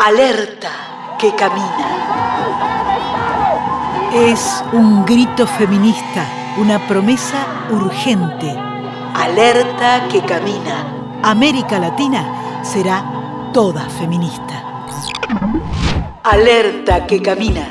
Alerta 0.00 1.16
que 1.18 1.34
camina. 1.34 1.76
Es 4.14 4.62
un 4.72 5.04
grito 5.04 5.44
feminista, 5.44 6.24
una 6.56 6.78
promesa 6.86 7.44
urgente. 7.72 8.54
Alerta 9.16 10.06
que 10.08 10.20
camina. 10.20 10.86
América 11.24 11.80
Latina 11.80 12.62
será 12.62 13.50
toda 13.52 13.88
feminista. 13.90 14.86
Alerta 16.22 17.04
que 17.08 17.20
camina. 17.20 17.66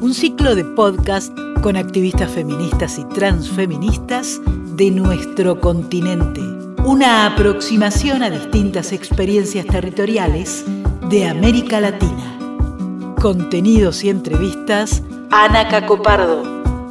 Un 0.00 0.14
ciclo 0.14 0.54
de 0.54 0.62
podcast 0.62 1.36
con 1.60 1.76
activistas 1.76 2.30
feministas 2.30 3.00
y 3.00 3.04
transfeministas 3.06 4.40
de 4.76 4.92
nuestro 4.92 5.60
continente. 5.60 6.40
Una 6.84 7.26
aproximación 7.26 8.22
a 8.22 8.30
distintas 8.30 8.92
experiencias 8.92 9.66
territoriales 9.66 10.64
de 11.08 11.26
América 11.26 11.80
Latina. 11.80 13.14
Contenidos 13.20 14.04
y 14.04 14.10
entrevistas. 14.10 15.02
Ana 15.30 15.68
Cacopardo. 15.68 16.42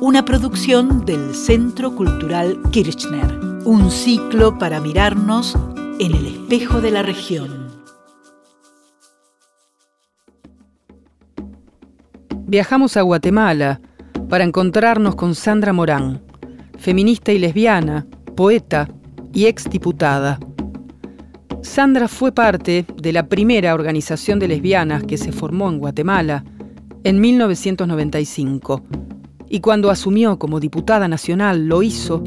Una 0.01 0.25
producción 0.25 1.05
del 1.05 1.33
Centro 1.33 1.95
Cultural 1.95 2.59
Kirchner. 2.71 3.39
Un 3.65 3.89
ciclo 3.91 4.57
para 4.57 4.79
mirarnos 4.79 5.57
en 5.99 6.15
el 6.15 6.27
espejo 6.27 6.81
de 6.81 6.91
la 6.91 7.01
región. 7.01 7.71
Viajamos 12.45 12.97
a 12.97 13.01
Guatemala 13.01 13.81
para 14.29 14.43
encontrarnos 14.43 15.15
con 15.15 15.33
Sandra 15.33 15.73
Morán, 15.73 16.21
feminista 16.77 17.31
y 17.31 17.39
lesbiana, 17.39 18.05
poeta 18.35 18.89
y 19.33 19.45
exdiputada. 19.45 20.39
Sandra 21.63 22.09
fue 22.09 22.33
parte 22.33 22.85
de 23.01 23.13
la 23.13 23.27
primera 23.27 23.73
organización 23.73 24.37
de 24.37 24.49
lesbianas 24.49 25.03
que 25.05 25.17
se 25.17 25.31
formó 25.31 25.69
en 25.69 25.79
Guatemala 25.79 26.43
en 27.05 27.21
1995 27.21 28.83
y 29.49 29.61
cuando 29.61 29.89
asumió 29.89 30.37
como 30.37 30.59
diputada 30.59 31.07
nacional 31.07 31.67
lo 31.67 31.81
hizo 31.81 32.21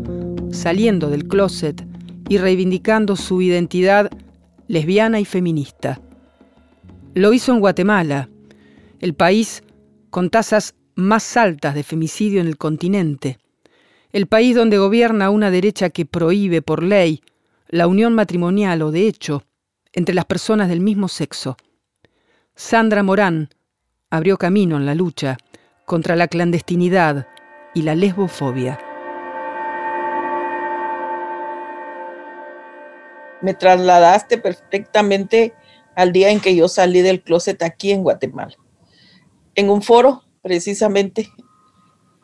saliendo 0.50 1.10
del 1.10 1.28
closet 1.28 1.86
y 2.28 2.38
reivindicando 2.38 3.14
su 3.14 3.42
identidad 3.42 4.10
lesbiana 4.68 5.20
y 5.20 5.26
feminista. 5.26 6.00
Lo 7.14 7.32
hizo 7.34 7.52
en 7.52 7.60
Guatemala, 7.60 8.30
el 9.00 9.14
país 9.14 9.62
con 10.08 10.30
tasas 10.30 10.74
más 10.94 11.36
altas 11.36 11.74
de 11.74 11.82
femicidio 11.82 12.40
en 12.40 12.46
el 12.46 12.56
continente, 12.56 13.38
el 14.12 14.26
país 14.26 14.56
donde 14.56 14.78
gobierna 14.78 15.28
una 15.28 15.50
derecha 15.50 15.90
que 15.90 16.06
prohíbe 16.06 16.62
por 16.62 16.82
ley 16.82 17.20
la 17.68 17.86
unión 17.86 18.14
matrimonial 18.14 18.82
o 18.82 18.90
de 18.90 19.06
hecho 19.08 19.44
entre 19.92 20.14
las 20.14 20.24
personas 20.24 20.68
del 20.68 20.80
mismo 20.80 21.08
sexo. 21.08 21.56
Sandra 22.54 23.02
Morán 23.02 23.50
abrió 24.10 24.36
camino 24.36 24.76
en 24.76 24.86
la 24.86 24.94
lucha 24.94 25.36
contra 25.84 26.16
la 26.16 26.28
clandestinidad 26.28 27.26
y 27.74 27.82
la 27.82 27.94
lesbofobia. 27.94 28.78
Me 33.42 33.54
trasladaste 33.54 34.38
perfectamente 34.38 35.54
al 35.94 36.12
día 36.12 36.30
en 36.30 36.40
que 36.40 36.56
yo 36.56 36.68
salí 36.68 37.02
del 37.02 37.22
closet 37.22 37.62
aquí 37.62 37.92
en 37.92 38.02
Guatemala, 38.02 38.54
en 39.54 39.70
un 39.70 39.82
foro 39.82 40.24
precisamente 40.42 41.30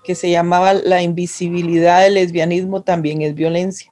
que 0.05 0.15
se 0.15 0.31
llamaba 0.31 0.75
La 0.75 1.03
invisibilidad 1.03 2.03
del 2.03 2.15
lesbianismo 2.15 2.83
también 2.83 3.23
es 3.23 3.35
violencia. 3.35 3.92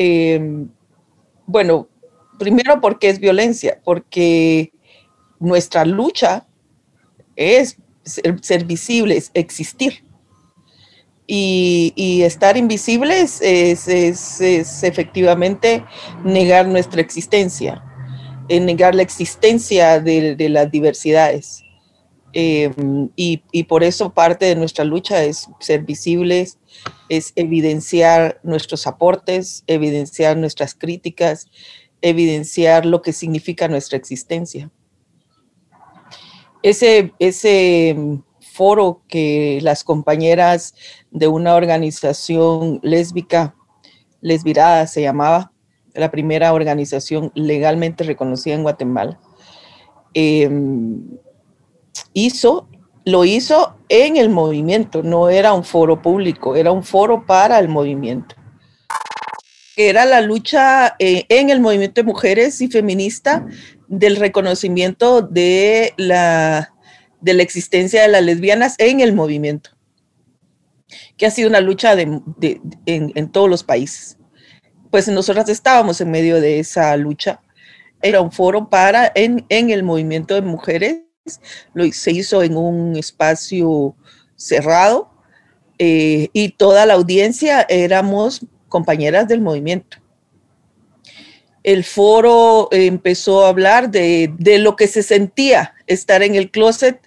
Em, 0.00 0.68
bueno, 1.44 1.88
primero 2.38 2.80
porque 2.80 3.10
es 3.10 3.18
violencia, 3.18 3.80
porque 3.84 4.72
nuestra 5.40 5.84
lucha 5.84 6.46
es 7.34 7.78
ser, 8.04 8.64
visibles, 8.64 9.32
existir. 9.34 10.04
Y, 11.26 12.22
estar 12.22 12.56
invisibles 12.56 13.40
es, 13.42 13.88
efectivamente 14.82 15.84
negar 16.24 16.68
nuestra 16.68 17.00
existencia, 17.00 17.82
negar 18.48 18.94
la 18.94 19.02
existencia 19.02 20.00
de 20.00 20.48
las 20.48 20.70
diversidades. 20.70 21.64
Em, 22.32 23.08
y, 23.16 23.62
por 23.64 23.82
eso 23.82 24.12
parte 24.12 24.46
de 24.46 24.54
nuestra 24.54 24.84
lucha 24.84 25.24
es 25.24 25.48
ser 25.60 25.82
visibles, 25.82 26.58
es 27.08 27.32
evidenciar 27.36 28.38
nuestros 28.42 28.86
aportes, 28.86 29.64
evidenciar 29.66 30.36
nuestras 30.36 30.74
críticas, 30.74 31.46
evidenciar 32.02 32.84
lo 32.84 33.02
que 33.02 33.12
significa 33.12 33.66
nuestra 33.68 33.96
existencia. 33.96 34.70
Ese, 36.62 37.12
ese 37.18 37.96
foro 38.40 39.02
que 39.08 39.60
las 39.62 39.84
compañeras 39.84 40.74
de 41.10 41.28
una 41.28 41.54
organización 41.54 42.80
lésbica, 42.82 43.54
Lesvirada 44.20 44.86
se 44.88 45.00
llamaba, 45.02 45.52
la 45.94 46.10
primera 46.10 46.52
organización 46.52 47.32
legalmente 47.34 48.04
reconocida 48.04 48.54
en 48.54 48.62
Guatemala, 48.62 49.20
em, 50.14 51.18
hizo, 52.12 52.68
lo 53.04 53.24
hizo 53.24 53.78
en 53.88 54.16
el 54.16 54.28
movimiento, 54.28 55.02
no 55.02 55.28
era 55.28 55.52
un 55.52 55.64
foro 55.64 56.02
público, 56.02 56.56
era 56.56 56.72
un 56.72 56.84
foro 56.84 57.24
para 57.24 57.58
el 57.58 57.68
movimiento. 57.68 58.34
Era 59.76 60.04
la 60.04 60.20
lucha 60.20 60.96
eh, 60.98 61.24
en 61.28 61.50
el 61.50 61.60
movimiento 61.60 62.00
de 62.00 62.06
mujeres 62.06 62.60
y 62.60 62.68
feminista 62.68 63.46
del 63.86 64.16
reconocimiento 64.16 65.22
de 65.22 65.94
la, 65.96 66.74
de 67.20 67.34
la 67.34 67.42
existencia 67.42 68.02
de 68.02 68.08
las 68.08 68.22
lesbianas 68.22 68.74
en 68.78 69.00
el 69.00 69.14
movimiento, 69.14 69.70
que 71.16 71.26
ha 71.26 71.30
sido 71.30 71.48
una 71.48 71.60
lucha 71.60 71.96
de, 71.96 72.20
en, 72.86 73.28
todos 73.30 73.48
los 73.48 73.62
países. 73.62 74.18
Pues 74.90 75.08
nosotras 75.08 75.48
estábamos 75.48 76.00
en 76.00 76.10
medio 76.10 76.40
de 76.40 76.58
esa 76.58 76.96
lucha. 76.96 77.40
Era 78.02 78.20
un 78.20 78.32
foro 78.32 78.68
para 78.68 79.10
en, 79.14 79.44
en 79.48 79.70
el 79.70 79.82
movimiento 79.82 80.34
de 80.34 80.42
mujeres 80.42 81.02
lo, 81.74 81.90
se 81.92 82.12
hizo 82.12 82.42
en 82.42 82.56
un 82.56 82.96
espacio 82.96 83.94
cerrado 84.36 85.10
eh, 85.78 86.28
y 86.32 86.50
toda 86.50 86.86
la 86.86 86.94
audiencia 86.94 87.66
éramos 87.68 88.46
compañeras 88.68 89.28
del 89.28 89.40
movimiento. 89.40 89.98
El 91.62 91.84
foro 91.84 92.68
empezó 92.70 93.44
a 93.44 93.48
hablar 93.48 93.90
de, 93.90 94.32
de 94.38 94.58
lo 94.58 94.76
que 94.76 94.86
se 94.86 95.02
sentía 95.02 95.74
estar 95.86 96.22
en 96.22 96.34
el 96.34 96.50
closet, 96.50 97.00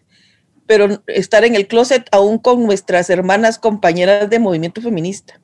pero 0.68 1.02
estar 1.08 1.44
en 1.44 1.56
el 1.56 1.68
closet 1.68 2.08
aún 2.12 2.38
con 2.38 2.66
nuestras 2.66 3.10
hermanas 3.10 3.58
compañeras 3.58 4.30
de 4.30 4.40
movimiento 4.40 4.82
feminista 4.82 5.42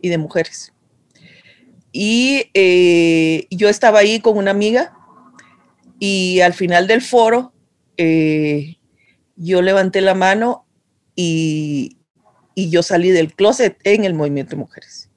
y 0.00 0.08
de 0.08 0.18
mujeres. 0.18 0.72
Y 1.92 2.50
eh, 2.54 3.46
yo 3.50 3.68
estaba 3.68 4.00
ahí 4.00 4.20
con 4.20 4.36
una 4.36 4.50
amiga 4.50 4.96
y 5.98 6.40
al 6.40 6.54
final 6.54 6.86
del 6.86 7.02
foro 7.02 7.52
eh, 8.02 8.78
yo 9.36 9.60
levanté 9.60 10.00
la 10.00 10.14
mano 10.14 10.66
y, 11.14 11.98
yo 12.56 12.82
salí 12.82 13.10
del 13.10 13.34
closet 13.34 13.78
en 13.84 14.04
el 14.04 14.14
movimiento 14.14 14.56
mujeres. 14.56 15.10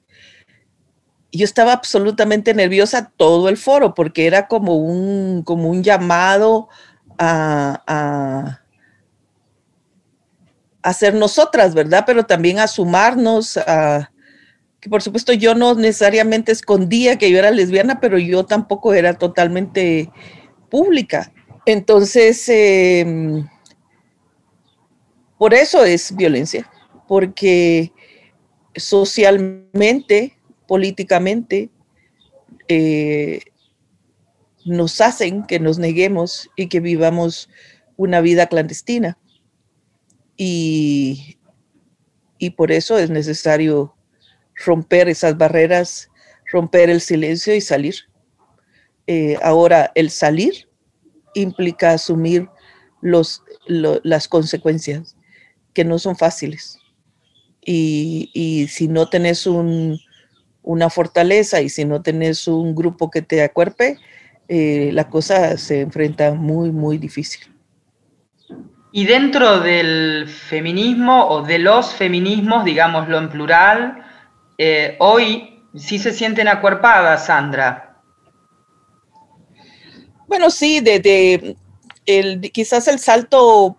Yo 1.32 1.44
estaba 1.44 1.72
absolutamente 1.72 2.54
nerviosa 2.54 3.12
todo 3.16 3.48
el 3.48 3.56
foro 3.56 3.94
porque 3.94 4.26
era 4.26 4.46
como 4.48 4.76
un, 4.76 5.42
como 5.42 5.68
un 5.68 5.82
llamado 5.82 6.68
a, 7.18 8.60
a, 10.82 10.92
ser 10.92 11.14
nosotras, 11.14 11.74
¿verdad? 11.74 12.04
Pero 12.06 12.24
también 12.24 12.58
a 12.58 12.66
sumarnos 12.66 13.56
a, 13.56 14.10
que 14.80 14.88
por 14.88 15.02
supuesto 15.02 15.32
yo 15.32 15.54
no 15.54 15.74
necesariamente 15.74 16.52
escondía 16.52 17.18
que 17.18 17.30
yo 17.30 17.38
era 17.38 17.50
lesbiana, 17.50 18.00
pero 18.00 18.18
yo 18.18 18.44
tampoco 18.44 18.94
era 18.94 19.14
totalmente 19.14 20.10
pública. 20.70 21.33
Entonces, 21.66 22.46
em, 22.48 23.48
por 25.38 25.54
eso 25.54 25.84
es 25.84 26.14
violencia, 26.14 26.70
porque 27.08 27.92
socialmente, 28.76 30.36
políticamente, 30.66 31.70
eh, 32.68 33.40
nos 34.64 35.00
hacen 35.00 35.44
que 35.44 35.60
nos 35.60 35.78
neguemos 35.78 36.50
y 36.56 36.68
que 36.68 36.80
vivamos 36.80 37.48
una 37.96 38.20
vida 38.20 38.46
clandestina. 38.46 39.18
Y, 40.36 41.36
por 42.56 42.72
eso 42.72 42.98
es 42.98 43.08
necesario 43.08 43.94
romper 44.66 45.08
esas 45.08 45.38
barreras, 45.38 46.10
romper 46.52 46.90
el 46.90 47.00
silencio 47.00 47.54
y 47.54 47.62
salir. 47.62 47.94
Eh, 49.06 49.38
ahora, 49.42 49.92
el 49.94 50.10
salir 50.10 50.68
implica 51.34 51.92
asumir 51.92 52.48
los, 53.00 53.42
las 53.66 54.28
consecuencias, 54.28 55.16
que 55.72 55.84
no 55.84 55.98
son 55.98 56.16
fáciles. 56.16 56.78
Y, 57.64 58.66
si 58.68 58.88
no 58.88 59.08
tenés 59.08 59.46
una 59.46 60.90
fortaleza 60.90 61.60
y 61.60 61.68
si 61.68 61.84
no 61.84 62.02
tenés 62.02 62.46
un 62.48 62.74
grupo 62.74 63.10
que 63.10 63.22
te 63.22 63.42
acuerpe, 63.42 63.98
eh, 64.48 64.90
la 64.92 65.08
cosa 65.08 65.56
se 65.56 65.80
enfrenta 65.80 66.34
muy, 66.34 66.70
muy 66.70 66.98
difícil. 66.98 67.54
Y 68.92 69.06
dentro 69.06 69.60
del 69.60 70.28
feminismo 70.28 71.26
o 71.26 71.42
de 71.42 71.58
los 71.58 71.94
feminismos, 71.94 72.64
digámoslo 72.64 73.18
en 73.18 73.28
plural, 73.28 74.04
eh, 74.56 74.96
hoy 75.00 75.62
sí 75.74 75.98
se 75.98 76.12
sienten 76.12 76.46
acuerpadas, 76.46 77.26
Sandra. 77.26 77.93
Bueno, 80.34 80.50
sí, 80.50 80.80
desde 80.80 81.54
el, 82.06 82.40
quizás 82.50 82.88
el 82.88 82.98
salto 82.98 83.76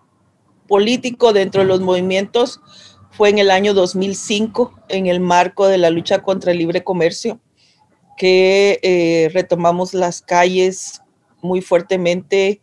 político 0.66 1.34
dentro 1.34 1.60
de 1.60 1.68
los 1.68 1.82
movimientos 1.82 2.62
fue 3.10 3.28
en 3.28 3.36
el 3.36 3.50
año 3.50 3.74
2005, 3.74 4.72
en 4.88 5.04
el 5.04 5.20
marco 5.20 5.68
de 5.68 5.76
la 5.76 5.90
lucha 5.90 6.22
contra 6.22 6.52
el 6.52 6.58
libre 6.58 6.82
comercio, 6.82 7.40
que 8.16 8.80
eh, 8.82 9.28
retomamos 9.34 9.92
las 9.92 10.22
calles 10.22 11.02
muy 11.42 11.60
fuertemente 11.60 12.62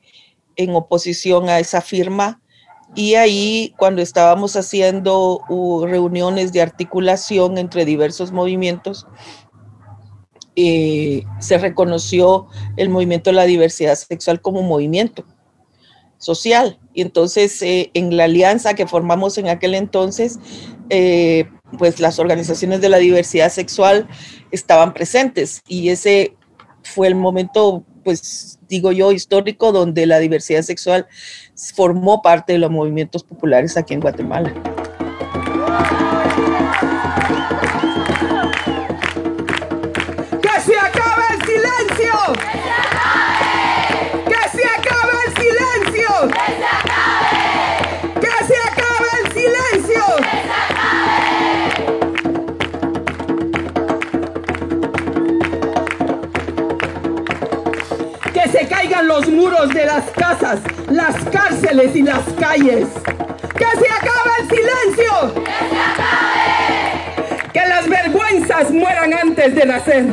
en 0.55 0.73
oposición 0.73 1.47
a 1.47 1.59
esa 1.59 1.79
firma. 1.79 2.41
Y 2.95 3.13
ahí, 3.13 3.75
cuando 3.77 4.01
estábamos 4.01 4.55
haciendo 4.55 5.39
reuniones 5.87 6.51
de 6.51 6.63
articulación 6.63 7.59
entre 7.59 7.85
diversos 7.85 8.31
movimientos, 8.31 9.05
eh, 10.55 11.23
se 11.39 11.57
reconoció 11.57 12.47
el 12.77 12.89
movimiento 12.89 13.29
de 13.29 13.35
la 13.35 13.45
diversidad 13.45 13.95
sexual 13.95 14.41
como 14.41 14.61
movimiento 14.61 15.25
social. 16.23 16.79
Y 16.93 17.01
entonces, 17.01 17.61
eh, 17.61 17.91
en 17.93 18.15
la 18.15 18.25
alianza 18.25 18.75
que 18.75 18.87
formamos 18.87 19.37
en 19.37 19.49
aquel 19.49 19.75
entonces, 19.75 20.39
eh, 20.89 21.49
pues 21.77 21.99
las 21.99 22.17
organizaciones 22.17 22.81
de 22.81 22.89
la 22.89 22.97
diversidad 22.97 23.51
sexual 23.51 24.07
estaban 24.51 24.93
presentes 24.93 25.61
y 25.67 25.89
ese 25.89 26.35
fue 26.83 27.07
el 27.07 27.15
momento, 27.15 27.83
pues 28.03 28.59
digo 28.67 28.91
yo, 28.91 29.11
histórico 29.11 29.71
donde 29.71 30.05
la 30.05 30.19
diversidad 30.19 30.61
sexual 30.61 31.07
formó 31.75 32.21
parte 32.21 32.53
de 32.53 32.59
los 32.59 32.71
movimientos 32.71 33.23
populares 33.23 33.75
aquí 33.77 33.93
en 33.93 34.01
Guatemala. 34.01 34.53
Los 59.07 59.27
muros 59.27 59.69
de 59.69 59.85
las 59.85 60.05
casas, 60.11 60.59
las 60.89 61.15
cárceles 61.25 61.95
y 61.95 62.01
las 62.01 62.23
calles. 62.39 62.87
¡Que 63.57 63.65
se 63.65 63.91
acabe 63.91 64.31
el 64.39 64.49
silencio! 64.49 65.43
¡Que 65.43 65.51
se 65.69 65.79
acabe! 65.79 67.51
Que 67.53 67.65
las 67.67 67.87
vergüenzas 67.87 68.71
mueran 68.71 69.13
antes 69.13 69.55
de 69.55 69.65
nacer. 69.65 70.05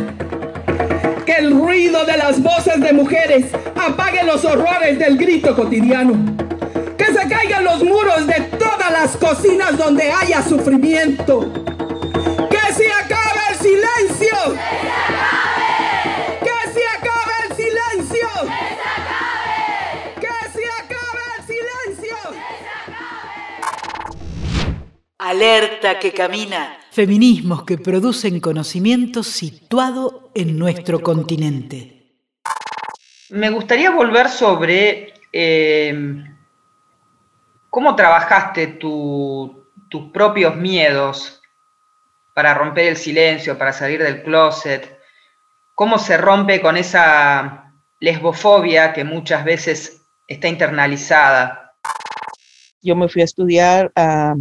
Que 1.25 1.37
el 1.37 1.59
ruido 1.59 2.05
de 2.05 2.17
las 2.17 2.43
voces 2.43 2.81
de 2.81 2.93
mujeres 2.93 3.47
apague 3.77 4.23
los 4.25 4.45
horrores 4.45 4.99
del 4.99 5.17
grito 5.17 5.55
cotidiano. 5.55 6.15
Que 6.97 7.07
se 7.07 7.29
caigan 7.29 7.65
los 7.65 7.83
muros 7.83 8.27
de 8.27 8.41
todas 8.59 8.91
las 8.91 9.17
cocinas 9.17 9.77
donde 9.77 10.11
haya 10.11 10.43
sufrimiento. 10.43 11.53
¡Que 12.51 12.75
se 12.75 12.91
acabe 12.93 13.20
Alerta 25.31 26.01
que 26.01 26.13
camina. 26.13 26.77
Feminismos 26.91 27.63
que 27.63 27.79
producen 27.79 28.41
conocimiento 28.41 29.23
situado 29.23 30.33
en 30.35 30.59
nuestro 30.59 30.99
continente. 31.01 32.19
Me 33.29 33.49
gustaría 33.49 33.93
volver 33.93 34.29
sobre 34.29 35.15
eh, 35.33 36.25
cómo 37.71 37.95
trabajaste 37.95 38.67
tus 38.67 40.11
propios 40.13 40.57
miedos 40.57 41.41
para 42.35 42.53
romper 42.55 42.89
el 42.89 42.97
silencio, 42.97 43.57
para 43.57 43.73
salir 43.73 44.03
del 44.03 44.25
closet. 44.25 44.99
¿Cómo 45.77 46.01
se 46.01 46.17
rompe 46.17 46.61
con 46.61 46.77
esa 46.77 47.73
lesbofobia 48.01 48.93
que 48.93 49.05
muchas 49.05 49.45
veces 49.45 50.03
está 50.27 50.49
internalizada? 50.49 51.77
Yo 52.83 52.97
me 52.97 53.09
fui 53.09 53.23
a 53.23 53.27
estudiar 53.27 53.93
a 53.95 54.35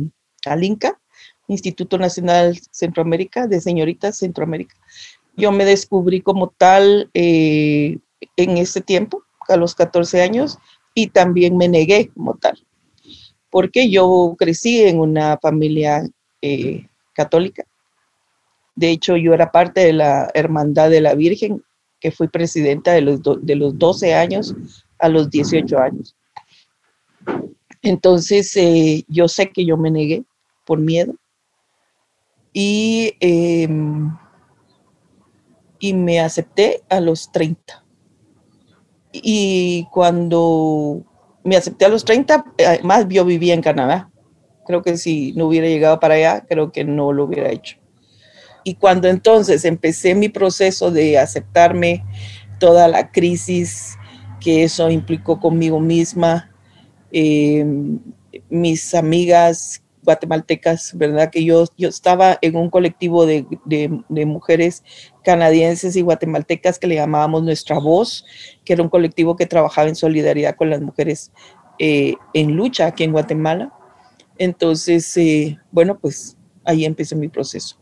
al 0.45 0.63
INCA, 0.63 0.99
Instituto 1.47 1.97
Nacional 1.97 2.59
Centroamérica, 2.71 3.47
de 3.47 3.59
Señoritas 3.59 4.17
Centroamérica. 4.17 4.75
Yo 5.35 5.51
me 5.51 5.65
descubrí 5.65 6.21
como 6.21 6.49
tal 6.49 7.09
eh, 7.13 7.97
en 8.37 8.57
ese 8.57 8.81
tiempo, 8.81 9.23
a 9.47 9.57
los 9.57 9.73
14 9.73 10.21
años, 10.21 10.59
y 10.93 11.07
también 11.07 11.57
me 11.57 11.67
negué 11.67 12.09
como 12.09 12.35
tal, 12.35 12.59
porque 13.49 13.89
yo 13.89 14.35
crecí 14.37 14.81
en 14.83 14.99
una 14.99 15.37
familia 15.37 16.07
eh, 16.41 16.87
católica. 17.13 17.65
De 18.75 18.91
hecho, 18.91 19.17
yo 19.17 19.33
era 19.33 19.51
parte 19.51 19.81
de 19.81 19.93
la 19.93 20.29
Hermandad 20.33 20.89
de 20.89 21.01
la 21.01 21.15
Virgen, 21.15 21.63
que 21.99 22.11
fui 22.11 22.27
presidenta 22.27 22.93
de 22.93 23.01
los, 23.01 23.19
de 23.41 23.55
los 23.55 23.77
12 23.77 24.13
años 24.13 24.55
a 24.99 25.09
los 25.09 25.29
18 25.29 25.79
años. 25.79 26.15
Entonces, 27.81 28.55
eh, 28.55 29.03
yo 29.07 29.27
sé 29.27 29.51
que 29.51 29.65
yo 29.65 29.77
me 29.77 29.91
negué 29.91 30.23
por 30.69 30.77
miedo 30.77 31.15
y, 32.53 33.15
em, 33.21 34.15
y 35.79 35.95
me 35.95 36.19
acepté 36.19 36.83
a 36.89 36.99
los 36.99 37.31
30. 37.31 37.83
Y 39.11 39.87
cuando 39.91 41.03
me 41.43 41.55
acepté 41.55 41.85
a 41.85 41.89
los 41.89 42.05
30, 42.05 42.45
además 42.67 43.07
yo 43.09 43.25
vivía 43.25 43.55
en 43.55 43.63
Canadá. 43.63 44.11
Creo 44.67 44.83
que 44.83 44.95
si 44.97 45.33
no 45.33 45.47
hubiera 45.47 45.67
llegado 45.67 45.99
para 45.99 46.13
allá, 46.13 46.45
creo 46.47 46.71
que 46.71 46.83
no 46.83 47.13
lo 47.13 47.23
hubiera 47.23 47.49
hecho. 47.49 47.77
Y 48.63 48.75
cuando 48.75 49.07
entonces 49.07 49.65
empecé 49.65 50.13
mi 50.13 50.29
proceso 50.29 50.91
de 50.91 51.17
aceptarme 51.17 52.05
toda 52.59 52.87
la 52.87 53.09
crisis 53.09 53.97
que 54.39 54.63
eso 54.63 54.91
implicó 54.91 55.39
conmigo 55.39 55.79
misma, 55.79 56.51
em, 57.11 57.99
mis 58.49 58.93
amigas 58.93 59.81
guatemaltecas, 60.09 60.97
¿verdad? 60.97 61.29
Que 61.29 61.43
yo, 61.43 61.65
yo 61.77 61.89
estaba 61.89 62.39
en 62.41 62.55
un 62.55 62.71
colectivo 62.71 63.27
de, 63.27 63.45
mujeres 64.25 64.83
canadienses 65.23 65.95
y 65.95 66.01
guatemaltecas 66.01 66.79
que 66.79 66.87
le 66.87 66.95
llamábamos 66.95 67.43
Nuestra 67.43 67.77
Voz, 67.77 68.25
que 68.65 68.73
era 68.73 68.81
un 68.81 68.89
colectivo 68.89 69.35
que 69.35 69.45
trabajaba 69.45 69.87
en 69.87 69.95
solidaridad 69.95 70.55
con 70.55 70.71
las 70.71 70.81
mujeres 70.81 71.31
eh, 71.77 72.15
en 72.33 72.55
lucha 72.55 72.87
aquí 72.87 73.03
en 73.03 73.11
Guatemala. 73.11 73.71
Entonces, 74.39 75.15
eh, 75.17 75.59
bueno, 75.71 75.99
pues 75.99 76.35
ahí 76.65 76.85
empezó 76.85 77.15
mi 77.15 77.27
proceso. 77.27 77.77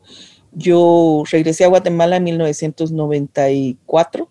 Yo 0.52 1.24
regresé 1.32 1.64
a 1.64 1.70
Guatemala 1.70 2.18
en 2.18 2.26
1994 2.26 4.30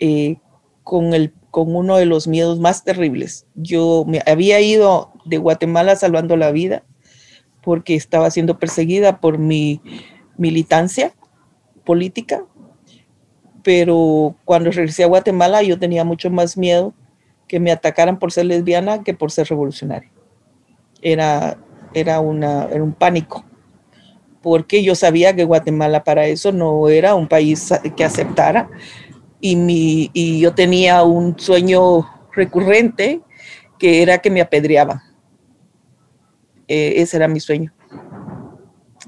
eh, 0.00 0.36
con 0.84 1.14
el 1.14 1.32
con 1.50 1.74
uno 1.74 1.96
de 1.96 2.06
los 2.06 2.28
miedos 2.28 2.60
más 2.60 2.84
terribles. 2.84 3.46
Yo 3.54 4.04
me 4.06 4.22
había 4.26 4.60
ido 4.60 5.12
de 5.28 5.38
Guatemala 5.38 5.96
salvando 5.96 6.36
la 6.36 6.50
vida 6.50 6.82
porque 7.62 7.94
estaba 7.94 8.30
siendo 8.30 8.58
perseguida 8.58 9.20
por 9.20 9.38
mi 9.38 9.80
militancia 10.36 11.12
política, 11.84 12.44
pero 13.62 14.36
cuando 14.44 14.70
regresé 14.70 15.04
a 15.04 15.08
Guatemala 15.08 15.62
yo 15.62 15.78
tenía 15.78 16.04
mucho 16.04 16.30
más 16.30 16.56
miedo 16.56 16.94
que 17.46 17.60
me 17.60 17.72
atacaran 17.72 18.18
por 18.18 18.30
ser 18.30 18.46
lesbiana 18.46 19.02
que 19.02 19.14
por 19.14 19.30
ser 19.30 19.48
revolucionaria. 19.48 20.10
Era, 21.02 21.58
era, 21.94 22.20
una, 22.20 22.64
era 22.64 22.82
un 22.82 22.92
pánico, 22.92 23.44
porque 24.42 24.82
yo 24.82 24.94
sabía 24.94 25.34
que 25.34 25.44
Guatemala 25.44 26.04
para 26.04 26.26
eso 26.26 26.52
no 26.52 26.88
era 26.88 27.14
un 27.14 27.28
país 27.28 27.72
que 27.96 28.04
aceptara 28.04 28.68
y, 29.40 29.56
mi, 29.56 30.10
y 30.12 30.40
yo 30.40 30.54
tenía 30.54 31.02
un 31.02 31.38
sueño 31.38 32.08
recurrente 32.32 33.20
que 33.78 34.02
era 34.02 34.18
que 34.18 34.30
me 34.30 34.40
apedreaban. 34.40 35.00
Eh, 36.68 37.00
ese 37.00 37.16
era 37.16 37.26
mi 37.26 37.40
sueño. 37.40 37.72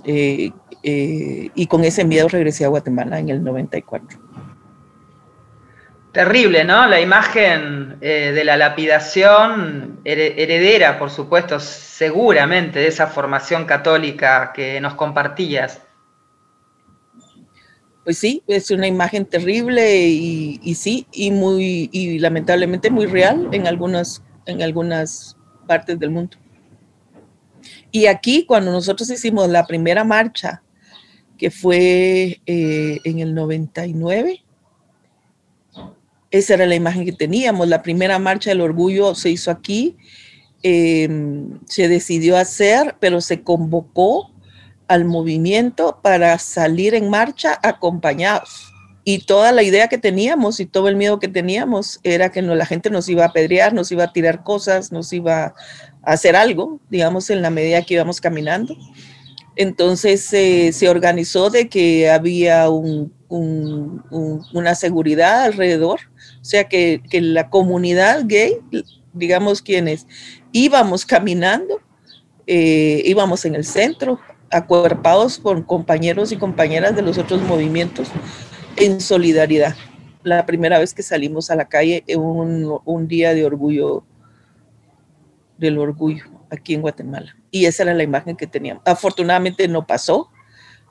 Eh, 0.05 0.51
eh, 0.83 1.51
y 1.55 1.67
con 1.67 1.85
ese 1.85 2.05
miedo 2.05 2.27
regresé 2.29 2.65
a 2.65 2.69
Guatemala 2.69 3.19
en 3.19 3.29
el 3.29 3.45
94. 3.45 4.19
Terrible, 6.13 6.65
¿no? 6.65 6.89
La 6.89 7.01
imagen 7.01 8.01
de 8.01 8.43
la 8.43 8.57
lapidación 8.57 10.01
heredera, 10.05 10.99
por 10.99 11.11
supuesto, 11.11 11.61
seguramente 11.61 12.81
de 12.81 12.89
esa 12.89 13.07
formación 13.07 13.65
católica 13.65 14.53
que 14.53 14.81
nos 14.81 14.95
compartías. 14.95 15.83
pues 18.03 18.19
sí, 18.19 18.43
es 18.49 18.73
una 18.73 18.89
imagen 18.89 19.25
terrible 19.25 20.09
y, 20.09 20.75
sí, 20.75 21.07
y 21.13 21.31
muy, 21.31 21.91
y 21.93 22.19
lamentablemente 22.19 22.91
muy 22.91 23.07
real 23.07 23.49
en 23.53 23.69
algunas, 23.69 24.25
en 24.47 24.63
algunas 24.63 25.37
partes 25.69 25.97
del 26.01 26.11
mundo. 26.11 26.37
Y 27.93 28.07
aquí, 28.07 28.45
cuando 28.45 28.71
nosotros 28.71 29.11
hicimos 29.11 29.49
la 29.49 29.67
primera 29.67 30.05
marcha, 30.05 30.63
que 31.37 31.51
fue 31.51 32.41
eh, 32.47 32.99
en 33.05 33.19
el 33.19 33.35
99, 33.35 34.45
esa 36.31 36.55
era 36.55 36.67
la 36.67 36.75
imagen 36.75 37.05
que 37.05 37.13
teníamos. 37.13 37.69
La 37.69 37.83
primera 37.83 38.19
marcha 38.19 38.51
del 38.51 38.61
orgullo 38.61 39.15
se 39.15 39.31
hizo 39.31 39.51
aquí, 39.51 39.97
em, 40.63 41.59
se 41.67 41.89
decidió 41.89 42.37
hacer, 42.37 42.97
pero 43.01 43.21
se 43.21 43.43
convocó 43.43 44.31
al 44.87 45.05
movimiento 45.05 45.99
para 46.03 46.39
salir 46.39 46.95
en 46.95 47.09
marcha 47.11 47.59
acompañados. 47.63 48.73
Y 49.03 49.21
toda 49.21 49.51
la 49.51 49.63
idea 49.63 49.89
que 49.89 49.99
teníamos 49.99 50.61
y 50.61 50.67
todo 50.67 50.89
el 50.89 50.97
miedo 50.97 51.19
que 51.19 51.29
teníamos 51.29 52.01
era 52.03 52.31
que 52.31 52.43
no, 52.43 52.55
la 52.55 52.67
gente 52.67 52.91
nos 52.91 53.09
iba 53.09 53.25
a 53.25 53.29
apedrear, 53.29 53.73
nos 53.73 53.91
iba 53.91 54.05
a 54.05 54.13
tirar 54.13 54.45
cosas, 54.45 54.93
nos 54.93 55.13
iba 55.13 55.55
hacer 56.03 56.37
algo, 56.37 56.81
digamos, 56.91 57.31
en 57.31 57.43
la 57.43 57.51
medida 57.51 57.83
que 57.83 57.95
íbamos 57.95 58.21
caminando. 58.21 58.77
Entonces 59.57 60.23
se 60.25 60.89
organizó 60.89 61.51
de 61.51 61.69
que 61.69 62.11
había 62.11 62.69
una 63.29 64.75
seguridad 64.75 65.45
alrededor, 65.45 66.01
o 66.41 66.45
sea 66.45 66.65
que, 66.65 67.03
que 67.11 67.21
la 67.21 67.51
comunidad 67.51 68.23
gay, 68.25 68.57
digamos 69.13 69.61
quienes 69.61 70.07
íbamos 70.53 71.05
caminando, 71.05 71.81
eh, 72.47 73.03
íbamos 73.05 73.45
en 73.45 73.55
el 73.55 73.65
centro, 73.65 74.19
acuerpados 74.51 75.39
con 75.39 75.63
compañeros 75.63 76.33
y 76.33 76.37
compañeras 76.37 76.97
de 76.97 77.03
los 77.03 77.19
otros 77.19 77.41
movimientos 77.43 78.09
en 78.77 79.01
solidaridad. 79.01 79.77
La 80.23 80.45
primera 80.47 80.79
vez 80.79 80.93
que 80.93 81.03
salimos 81.03 81.51
a 81.51 81.57
la 81.57 81.69
calle 81.69 82.03
en 82.09 82.21
un, 82.21 83.09
día 83.09 83.35
de 83.35 83.45
orgullo, 83.45 84.03
del 85.61 85.79
orgullo 85.79 86.25
aquí 86.51 86.75
en 86.75 86.83
Guatemala. 86.83 87.37
Y 87.51 87.67
esa 87.67 87.85
era 87.85 87.95
la 87.95 88.03
imagen 88.03 88.37
que 88.37 88.47
teníamos. 88.47 88.83
Afortunadamente 88.87 89.69
no 89.69 89.87
pasó. 89.87 90.31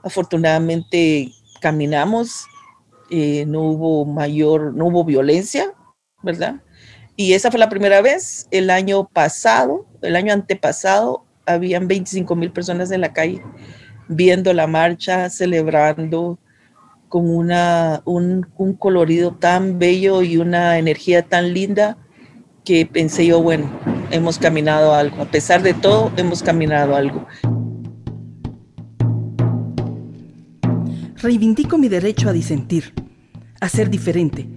Afortunadamente 0.04 1.32
caminamos, 1.60 2.46
eh, 3.10 3.46
no 3.48 3.62
hubo 3.64 4.06
mayor, 4.06 4.74
no 4.74 4.86
hubo 4.86 5.04
violencia, 5.04 5.74
¿verdad? 6.24 6.62
Y 7.18 7.34
esa 7.34 7.52
fue 7.52 7.60
la 7.60 7.68
primera 7.68 8.02
vez. 8.02 8.48
El 8.52 8.70
año 8.70 9.10
pasado, 9.10 9.86
el 10.02 10.16
año 10.16 10.32
antepasado, 10.32 11.26
habían 11.46 11.88
25 11.88 12.34
mil 12.36 12.52
personas 12.52 12.92
en 12.92 13.02
la 13.02 13.12
calle 13.12 13.44
viendo 14.10 14.54
la 14.54 14.68
marcha, 14.68 15.30
celebrando 15.30 16.40
con 17.10 17.30
una, 17.30 18.02
un, 18.06 18.44
colorido 18.78 19.34
tan 19.36 19.80
bello 19.80 20.22
y 20.22 20.38
una 20.38 20.78
energía 20.78 21.24
tan 21.24 21.54
linda 21.54 21.98
que 22.66 22.86
pensé 22.86 23.26
yo, 23.26 23.42
bueno, 23.42 23.70
hemos 24.12 24.38
caminado 24.38 24.94
algo. 24.94 25.22
A 25.22 25.26
pesar 25.26 25.62
de 25.62 25.74
todo, 25.74 26.12
hemos 26.18 26.44
caminado 26.44 26.96
algo. 26.96 27.26
Reivindico 31.16 31.78
mi 31.78 31.90
derecho 31.90 32.30
a 32.30 32.34
disentir, 32.34 32.94
a 33.60 33.68
ser 33.68 33.90
diferente, 33.90 34.48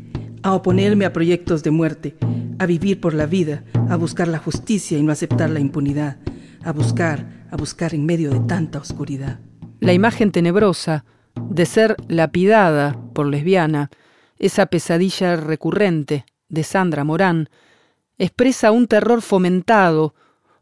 a 0.43 0.55
oponerme 0.55 1.05
a 1.05 1.13
proyectos 1.13 1.63
de 1.63 1.71
muerte, 1.73 2.17
a 2.59 2.67
vivir 2.67 3.01
por 3.01 3.15
la 3.15 3.27
vida, 3.27 3.65
a 3.89 3.97
buscar 3.97 4.29
la 4.29 4.39
justicia 4.39 4.97
y 4.97 5.03
no 5.03 5.11
aceptar 5.11 5.51
la 5.51 5.61
impunidad, 5.61 6.19
a 6.65 6.73
buscar, 6.73 7.47
a 7.51 7.57
buscar 7.57 7.95
en 7.95 8.07
medio 8.07 8.31
de 8.31 8.41
tanta 8.41 8.79
oscuridad. 8.79 9.41
La 9.81 9.93
imagen 9.93 10.31
tenebrosa 10.31 11.05
de 11.35 11.67
ser 11.67 11.97
lapidada 12.07 12.97
por 13.13 13.27
lesbiana, 13.27 13.91
esa 14.39 14.67
pesadilla 14.67 15.37
recurrente 15.37 16.25
de 16.49 16.63
Sandra 16.63 17.03
Morán, 17.03 17.49
expresa 18.19 18.73
un 18.73 18.87
terror 18.87 19.23
fomentado 19.23 20.15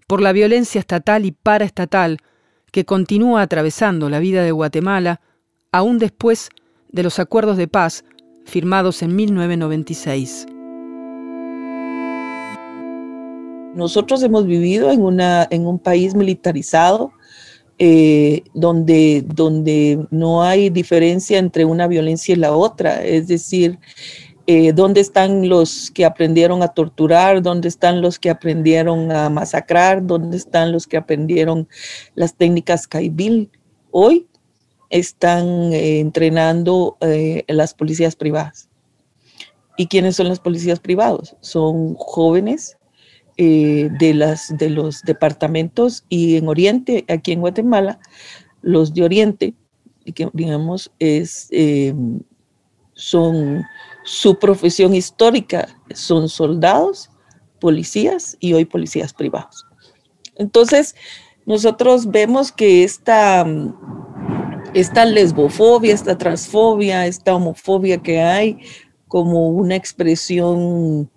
por 0.06 0.20
la 0.20 0.32
violencia 0.32 0.78
estatal 0.78 1.24
y 1.24 1.32
paraestatal 1.32 2.18
que 2.72 2.84
continúa 2.84 3.42
atravesando 3.42 4.08
la 4.08 4.18
vida 4.18 4.42
de 4.42 4.52
Guatemala 4.52 5.20
aún 5.72 5.98
después 5.98 6.50
de 6.88 7.02
los 7.02 7.18
acuerdos 7.18 7.56
de 7.56 7.68
paz 7.68 8.04
firmados 8.44 9.02
en 9.02 9.14
1996. 9.14 10.46
Nosotros 13.74 14.22
hemos 14.22 14.46
vivido 14.46 14.90
en, 14.90 15.02
una, 15.02 15.46
en 15.50 15.66
un 15.66 15.78
país 15.78 16.14
militarizado 16.14 17.12
eh, 17.78 18.42
donde, 18.52 19.24
donde 19.26 20.06
no 20.10 20.42
hay 20.42 20.70
diferencia 20.70 21.38
entre 21.38 21.64
una 21.64 21.86
violencia 21.86 22.34
y 22.34 22.36
la 22.36 22.52
otra. 22.52 23.02
Es 23.04 23.28
decir, 23.28 23.78
eh, 24.50 24.72
dónde 24.72 25.00
están 25.00 25.48
los 25.48 25.90
que 25.92 26.04
aprendieron 26.04 26.62
a 26.62 26.68
torturar, 26.68 27.40
dónde 27.40 27.68
están 27.68 28.00
los 28.00 28.18
que 28.18 28.30
aprendieron 28.30 29.12
a 29.12 29.30
masacrar, 29.30 30.04
dónde 30.04 30.36
están 30.36 30.72
los 30.72 30.86
que 30.88 30.96
aprendieron 30.96 31.68
las 32.14 32.34
técnicas 32.34 32.88
Caibil. 32.88 33.50
Hoy 33.92 34.26
están 34.88 35.72
eh, 35.72 36.00
entrenando 36.00 36.96
las 37.46 37.74
policías 37.74 38.16
privadas. 38.16 38.68
¿Y 39.76 39.86
quiénes 39.86 40.16
son 40.16 40.28
las 40.28 40.40
policías 40.40 40.80
privados? 40.80 41.36
Son 41.40 41.94
jóvenes 41.94 42.76
eh, 43.36 43.88
de, 43.98 44.68
los 44.68 45.02
departamentos 45.02 46.04
y 46.08 46.36
en 46.36 46.48
Oriente, 46.48 47.04
aquí 47.08 47.32
en 47.32 47.40
Guatemala, 47.40 47.98
los 48.62 48.92
de 48.92 49.04
Oriente, 49.04 49.54
digamos, 50.34 50.90
eh, 50.98 51.94
son 52.92 53.64
su 54.04 54.38
profesión 54.38 54.94
histórica, 54.94 55.68
son 55.94 56.28
soldados, 56.28 57.10
policías 57.60 58.36
y 58.40 58.54
hoy 58.54 58.64
policías 58.64 59.12
privados. 59.12 59.66
Entonces, 60.36 60.94
nosotros 61.46 62.10
vemos 62.10 62.52
que 62.52 62.84
esta, 62.84 63.46
esta 64.74 65.04
lesbofobia, 65.04 65.92
esta 65.94 66.16
transfobia, 66.16 67.06
esta 67.06 67.34
homofobia 67.34 67.98
que 67.98 68.20
hay 68.20 68.58
como 69.08 69.48
una 69.48 69.76
expresión 69.76 71.10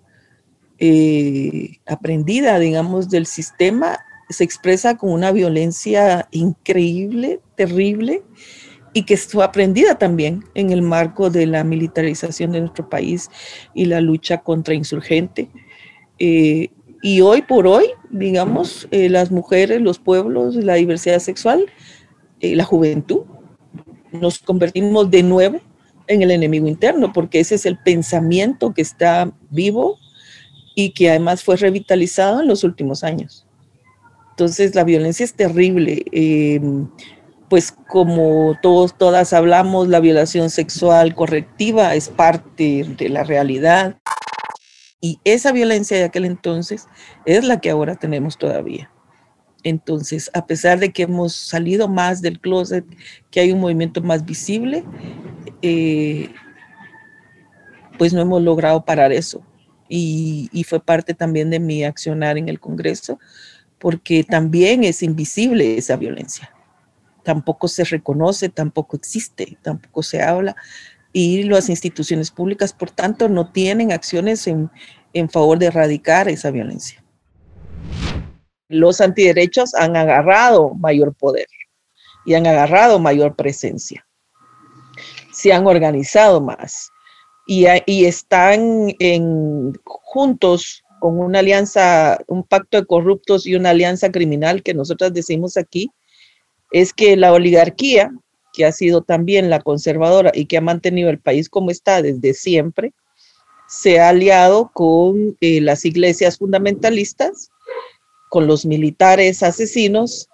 eh, 0.78 1.78
aprendida, 1.86 2.58
digamos, 2.58 3.08
del 3.08 3.26
sistema, 3.26 3.98
se 4.28 4.44
expresa 4.44 4.96
con 4.96 5.10
una 5.10 5.32
violencia 5.32 6.28
increíble, 6.32 7.40
terrible, 7.54 8.22
y 8.94 9.02
que 9.02 9.16
fue 9.18 9.44
aprendida 9.44 9.96
también 9.98 10.44
en 10.54 10.70
el 10.70 10.80
marco 10.80 11.28
de 11.28 11.46
la 11.46 11.64
militarización 11.64 12.52
de 12.52 12.60
nuestro 12.60 12.88
país 12.88 13.28
y 13.74 13.84
la 13.84 14.00
lucha 14.00 14.38
contra 14.38 14.72
insurgente. 14.72 15.50
Eh, 16.18 16.70
y 17.02 17.20
hoy 17.20 17.42
por 17.42 17.66
hoy, 17.66 17.88
digamos, 18.08 18.88
eh, 18.90 19.10
las 19.10 19.30
mujeres, 19.30 19.82
los 19.82 19.98
pueblos, 19.98 20.54
la 20.54 20.74
diversidad 20.74 21.18
sexual, 21.18 21.66
la 22.40 22.64
juventud, 22.64 23.22
nos 24.12 24.38
convertimos 24.38 25.10
de 25.10 25.22
nuevo 25.22 25.60
en 26.06 26.22
el 26.22 26.30
enemigo 26.30 26.68
interno, 26.68 27.12
porque 27.12 27.40
ese 27.40 27.54
es 27.56 27.66
el 27.66 27.78
pensamiento 27.78 28.74
que 28.74 28.82
está 28.82 29.32
vivo 29.50 29.98
y 30.74 30.90
que 30.90 31.10
además 31.10 31.42
fue 31.42 31.56
revitalizado 31.56 32.40
en 32.40 32.48
los 32.48 32.64
últimos 32.64 33.04
años. 33.04 33.46
Entonces 34.30 34.74
la 34.74 34.84
violencia 34.84 35.24
es 35.24 35.34
terrible. 35.34 36.04
Em, 36.10 36.88
pues 37.48 37.72
como 37.72 38.58
todos, 38.62 38.96
todas 38.96 39.32
hablamos, 39.32 39.88
la 39.88 40.00
violación 40.00 40.50
sexual 40.50 41.14
correctiva 41.14 41.94
es 41.94 42.08
parte 42.08 42.84
de 42.96 43.08
la 43.08 43.24
realidad. 43.24 43.98
Y 45.00 45.18
esa 45.24 45.52
violencia 45.52 45.96
de 45.96 46.04
aquel 46.04 46.24
entonces 46.24 46.86
es 47.26 47.44
la 47.44 47.60
que 47.60 47.70
ahora 47.70 47.96
tenemos 47.96 48.38
todavía. 48.38 48.90
Entonces, 49.62 50.30
a 50.34 50.46
pesar 50.46 50.78
de 50.78 50.92
que 50.92 51.02
hemos 51.04 51.34
salido 51.34 51.88
más 51.88 52.22
del 52.22 52.40
closet, 52.40 52.84
que 53.30 53.40
hay 53.40 53.52
un 53.52 53.60
movimiento 53.60 54.02
más 54.02 54.24
visible, 54.24 54.84
eh, 55.62 56.30
pues 57.98 58.12
no 58.12 58.20
hemos 58.20 58.42
logrado 58.42 58.84
parar 58.84 59.12
eso 59.12 59.42
y, 59.88 60.64
fue 60.66 60.80
parte 60.80 61.14
también 61.14 61.50
de 61.50 61.60
mi 61.60 61.84
accionar 61.84 62.38
en 62.38 62.48
el 62.48 62.60
Congreso, 62.60 63.18
porque 63.78 64.24
también 64.24 64.84
es 64.84 65.02
invisible 65.02 65.76
esa 65.76 65.96
violencia. 65.96 66.53
Tampoco 67.24 67.66
se 67.66 67.84
reconoce, 67.84 68.48
tampoco 68.48 68.96
existe, 68.96 69.58
tampoco 69.62 70.02
se 70.02 70.22
habla 70.22 70.54
y 71.16 71.44
las 71.44 71.68
instituciones 71.68 72.32
públicas, 72.32 72.72
por 72.72 72.90
tanto, 72.90 73.28
no 73.28 73.52
tienen 73.52 73.92
acciones 73.92 74.48
en, 74.48 74.68
en 75.12 75.30
favor 75.30 75.58
de 75.60 75.66
erradicar 75.66 76.28
esa 76.28 76.50
violencia. 76.50 77.04
Los 78.68 79.00
antiderechos 79.00 79.74
han 79.74 79.96
agarrado 79.96 80.74
mayor 80.74 81.14
poder 81.14 81.46
y 82.26 82.34
han 82.34 82.48
agarrado 82.48 82.98
mayor 82.98 83.36
presencia. 83.36 84.04
Se 85.32 85.52
han 85.52 85.68
organizado 85.68 86.40
más 86.40 86.90
y, 87.46 87.66
están 88.04 88.92
en, 88.98 89.72
juntos 89.84 90.82
con 90.98 91.20
una 91.20 91.38
alianza, 91.38 92.18
un 92.26 92.42
pacto 92.42 92.78
de 92.78 92.86
corruptos 92.86 93.46
y 93.46 93.54
una 93.54 93.70
alianza 93.70 94.10
criminal 94.10 94.64
que 94.64 94.74
nosotras 94.74 95.12
decimos 95.12 95.56
aquí, 95.56 95.92
es 96.74 96.92
que 96.92 97.16
la 97.16 97.32
oligarquía 97.32 98.12
que 98.52 98.64
ha 98.64 98.72
sido 98.72 99.00
también 99.00 99.48
la 99.48 99.60
conservadora 99.60 100.32
y 100.34 100.46
que 100.46 100.56
ha 100.56 100.60
mantenido 100.60 101.08
el 101.08 101.20
país 101.20 101.48
como 101.48 101.70
está 101.70 102.02
desde 102.02 102.34
siempre, 102.34 102.92
se 103.68 104.00
ha 104.00 104.08
aliado 104.08 104.72
con 104.74 105.36
eh, 105.40 105.60
las 105.60 105.84
iglesias 105.84 106.36
fundamentalistas, 106.36 107.52
con 108.28 108.48
los 108.48 108.66
militares 108.66 109.44
asesinos 109.44 110.28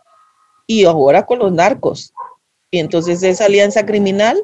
y 0.66 0.87
ahora 0.87 1.26
con 1.26 1.40
los 1.40 1.52
narcos. 1.52 2.14
Y 2.70 2.78
entonces 2.78 3.23
esa 3.23 3.44
alianza 3.44 3.85
criminal 3.85 4.42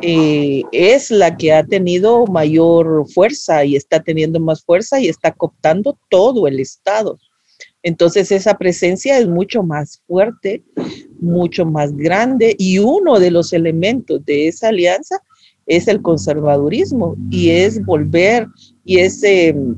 eh, 0.00 0.62
es 0.72 1.10
la 1.10 1.36
que 1.36 1.52
ha 1.52 1.64
tenido 1.64 2.26
mayor 2.28 3.06
fuerza 3.12 3.62
y 3.66 3.76
está 3.76 4.00
teniendo 4.02 4.40
más 4.40 4.64
fuerza 4.64 4.98
y 4.98 5.08
está 5.08 5.32
cooptando 5.32 5.98
todo 6.08 6.46
el 6.46 6.60
Estado. 6.60 7.18
Entonces 7.82 8.30
esa 8.30 8.58
presencia 8.58 9.18
es 9.18 9.26
mucho 9.26 9.62
más 9.62 10.02
fuerte, 10.06 10.62
mucho 11.20 11.64
más 11.64 11.96
grande 11.96 12.54
y 12.58 12.78
uno 12.78 13.18
de 13.18 13.30
los 13.30 13.52
elementos 13.52 14.24
de 14.24 14.48
esa 14.48 14.68
alianza 14.68 15.16
es 15.66 15.88
el 15.88 16.02
conservadurismo 16.02 17.16
y 17.30 17.50
es 17.50 17.84
volver 17.84 18.46
y 18.84 18.98
es 18.98 19.22
em, 19.22 19.76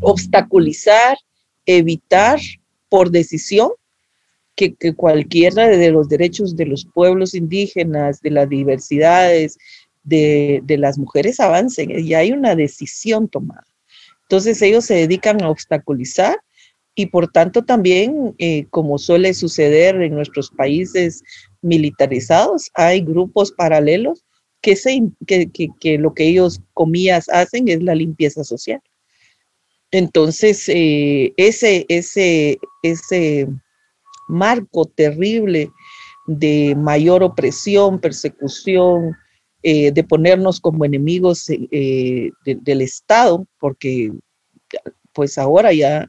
obstaculizar, 0.00 1.16
evitar 1.66 2.40
por 2.88 3.10
decisión 3.10 3.70
que, 4.54 4.94
cualquiera 4.94 5.68
de 5.68 5.90
los 5.90 6.08
derechos 6.08 6.56
de 6.56 6.66
los 6.66 6.84
pueblos 6.84 7.34
indígenas, 7.34 8.20
de 8.20 8.30
las 8.30 8.48
diversidades, 8.48 9.56
de, 10.02 10.62
las 10.78 10.98
mujeres 10.98 11.40
avancen. 11.40 11.90
Y 11.90 12.14
hay 12.14 12.32
una 12.32 12.54
decisión 12.54 13.28
tomada. 13.28 13.66
Entonces 14.22 14.60
ellos 14.62 14.84
se 14.84 14.94
dedican 14.94 15.42
a 15.42 15.50
obstaculizar 15.50 16.36
y 16.94 17.06
por 17.06 17.28
tanto 17.28 17.62
también, 17.64 18.34
eh, 18.38 18.66
como 18.70 18.98
suele 18.98 19.32
suceder 19.34 20.00
en 20.02 20.14
nuestros 20.14 20.50
países 20.50 21.22
militarizados, 21.62 22.70
hay 22.74 23.00
grupos 23.00 23.52
paralelos 23.52 24.24
que, 24.60 24.76
se, 24.76 25.00
que, 25.26 25.98
lo 25.98 26.14
que 26.14 26.28
ellos, 26.28 26.60
comillas, 26.74 27.28
hacen 27.28 27.68
es 27.68 27.82
la 27.82 27.94
limpieza 27.94 28.44
social. 28.44 28.80
Entonces, 29.90 30.68
eh, 30.68 31.32
ese, 31.36 31.86
ese, 31.88 32.58
ese 32.82 33.48
marco 34.28 34.84
terrible 34.84 35.70
de 36.26 36.74
mayor 36.76 37.22
opresión, 37.22 38.00
persecución, 38.00 39.16
eh, 39.62 39.90
de 39.90 40.04
ponernos 40.04 40.60
como 40.60 40.84
enemigos 40.84 41.46
del 41.46 42.80
Estado, 42.80 43.46
porque 43.58 44.12
pues 45.12 45.38
ahora 45.38 45.72
ya 45.72 46.08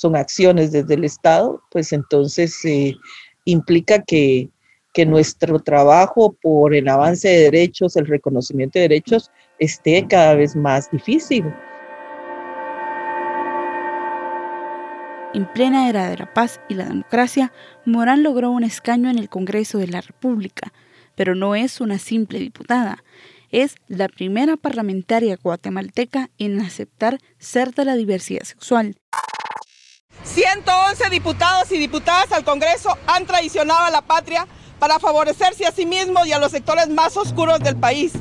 son 0.00 0.16
acciones 0.16 0.72
desde 0.72 0.94
el 0.94 1.04
Estado, 1.04 1.62
pues 1.70 1.92
entonces 1.92 2.64
eh, 2.64 2.96
implica 3.44 4.02
que, 4.02 4.48
que 4.94 5.04
nuestro 5.04 5.58
trabajo 5.58 6.34
por 6.40 6.74
el 6.74 6.88
avance 6.88 7.28
de 7.28 7.50
derechos, 7.50 7.96
el 7.96 8.06
reconocimiento 8.06 8.78
de 8.78 8.88
derechos, 8.88 9.30
esté 9.58 10.06
cada 10.08 10.36
vez 10.36 10.56
más 10.56 10.90
difícil. 10.90 11.44
En 15.34 15.44
plena 15.52 15.90
era 15.90 16.08
de 16.08 16.16
la 16.16 16.32
paz 16.32 16.62
y 16.70 16.74
la 16.76 16.86
democracia, 16.86 17.52
Morán 17.84 18.22
logró 18.22 18.50
un 18.50 18.64
escaño 18.64 19.10
en 19.10 19.18
el 19.18 19.28
Congreso 19.28 19.76
de 19.76 19.88
la 19.88 20.00
República, 20.00 20.72
pero 21.14 21.34
no 21.34 21.54
es 21.54 21.78
una 21.82 21.98
simple 21.98 22.38
diputada. 22.38 23.04
Es 23.50 23.74
la 23.86 24.08
primera 24.08 24.56
parlamentaria 24.56 25.36
guatemalteca 25.36 26.30
en 26.38 26.58
aceptar 26.62 27.18
ser 27.38 27.74
de 27.74 27.84
la 27.84 27.96
diversidad 27.96 28.44
sexual. 28.44 28.96
111 30.24 31.10
diputados 31.10 31.72
y 31.72 31.78
diputadas 31.78 32.32
al 32.32 32.44
Congreso 32.44 32.96
han 33.06 33.26
traicionado 33.26 33.84
a 33.84 33.90
la 33.90 34.02
patria 34.02 34.46
para 34.78 34.98
favorecerse 34.98 35.66
a 35.66 35.72
sí 35.72 35.86
mismos 35.86 36.26
y 36.26 36.32
a 36.32 36.38
los 36.38 36.52
sectores 36.52 36.88
más 36.88 37.16
oscuros 37.16 37.60
del 37.60 37.76
país. 37.76 38.12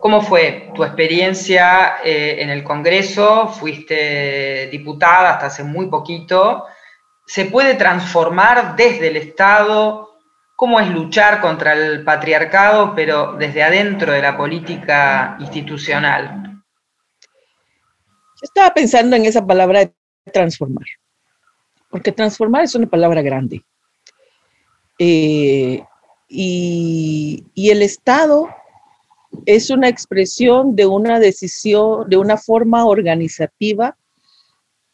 ¿Cómo 0.00 0.22
fue 0.22 0.70
tu 0.74 0.84
experiencia 0.84 1.96
eh, 2.04 2.36
en 2.38 2.50
el 2.50 2.62
Congreso? 2.62 3.48
Fuiste 3.48 4.68
diputada 4.70 5.32
hasta 5.32 5.46
hace 5.46 5.64
muy 5.64 5.86
poquito. 5.86 6.64
¿Se 7.26 7.46
puede 7.46 7.74
transformar 7.74 8.76
desde 8.76 9.08
el 9.08 9.16
Estado? 9.16 10.08
¿Cómo 10.56 10.80
es 10.80 10.88
luchar 10.88 11.40
contra 11.40 11.74
el 11.74 12.04
patriarcado, 12.04 12.94
pero 12.94 13.34
desde 13.34 13.62
adentro 13.62 14.12
de 14.12 14.22
la 14.22 14.36
política 14.36 15.36
institucional? 15.40 16.47
Estaba 18.40 18.72
pensando 18.72 19.16
en 19.16 19.24
esa 19.24 19.44
palabra 19.44 19.80
de 19.80 19.92
transformar, 20.32 20.86
porque 21.90 22.12
transformar 22.12 22.64
es 22.64 22.74
una 22.74 22.88
palabra 22.88 23.22
grande. 23.22 23.64
Eh, 24.98 25.82
y, 26.28 27.44
el 27.56 27.82
Estado 27.82 28.48
es 29.46 29.70
una 29.70 29.88
expresión 29.88 30.76
de 30.76 30.86
una 30.86 31.18
decisión, 31.18 32.08
de 32.08 32.16
una 32.16 32.36
forma 32.36 32.86
organizativa 32.86 33.96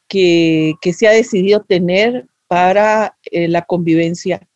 que, 0.09 0.75
se 0.97 1.09
ha 1.09 1.13
decidido 1.13 1.61
tener 1.61 2.29
para 2.47 3.17
eh, 3.31 3.49
la 3.49 3.63
convivencia 3.63 4.47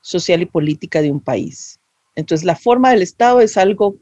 social 0.00 0.42
y 0.42 0.46
política 0.46 1.02
de 1.02 1.10
un 1.10 1.20
país. 1.20 1.80
Entonces, 2.14 2.44
la 2.44 2.56
forma 2.56 2.90
del 2.90 3.02
Estado 3.02 3.40
es 3.40 3.56
algo, 3.56 3.96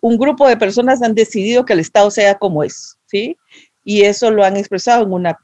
un 0.00 0.16
grupo 0.16 0.48
de 0.48 0.56
personas 0.56 1.02
han 1.02 1.14
decidido 1.14 1.64
que 1.64 1.72
el 1.72 1.80
Estado 1.80 2.10
sea 2.10 2.36
como 2.36 2.62
es. 2.62 2.98
¿sí? 3.06 3.36
Y 3.84 4.02
eso 4.02 4.30
lo 4.30 4.44
han 4.44 4.56
expresado 4.56 5.04
en 5.04 5.12
una, 5.12 5.38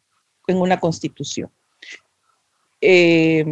en 0.46 0.58
una 0.58 0.78
constitución. 0.78 1.50
Eh, 2.80 3.44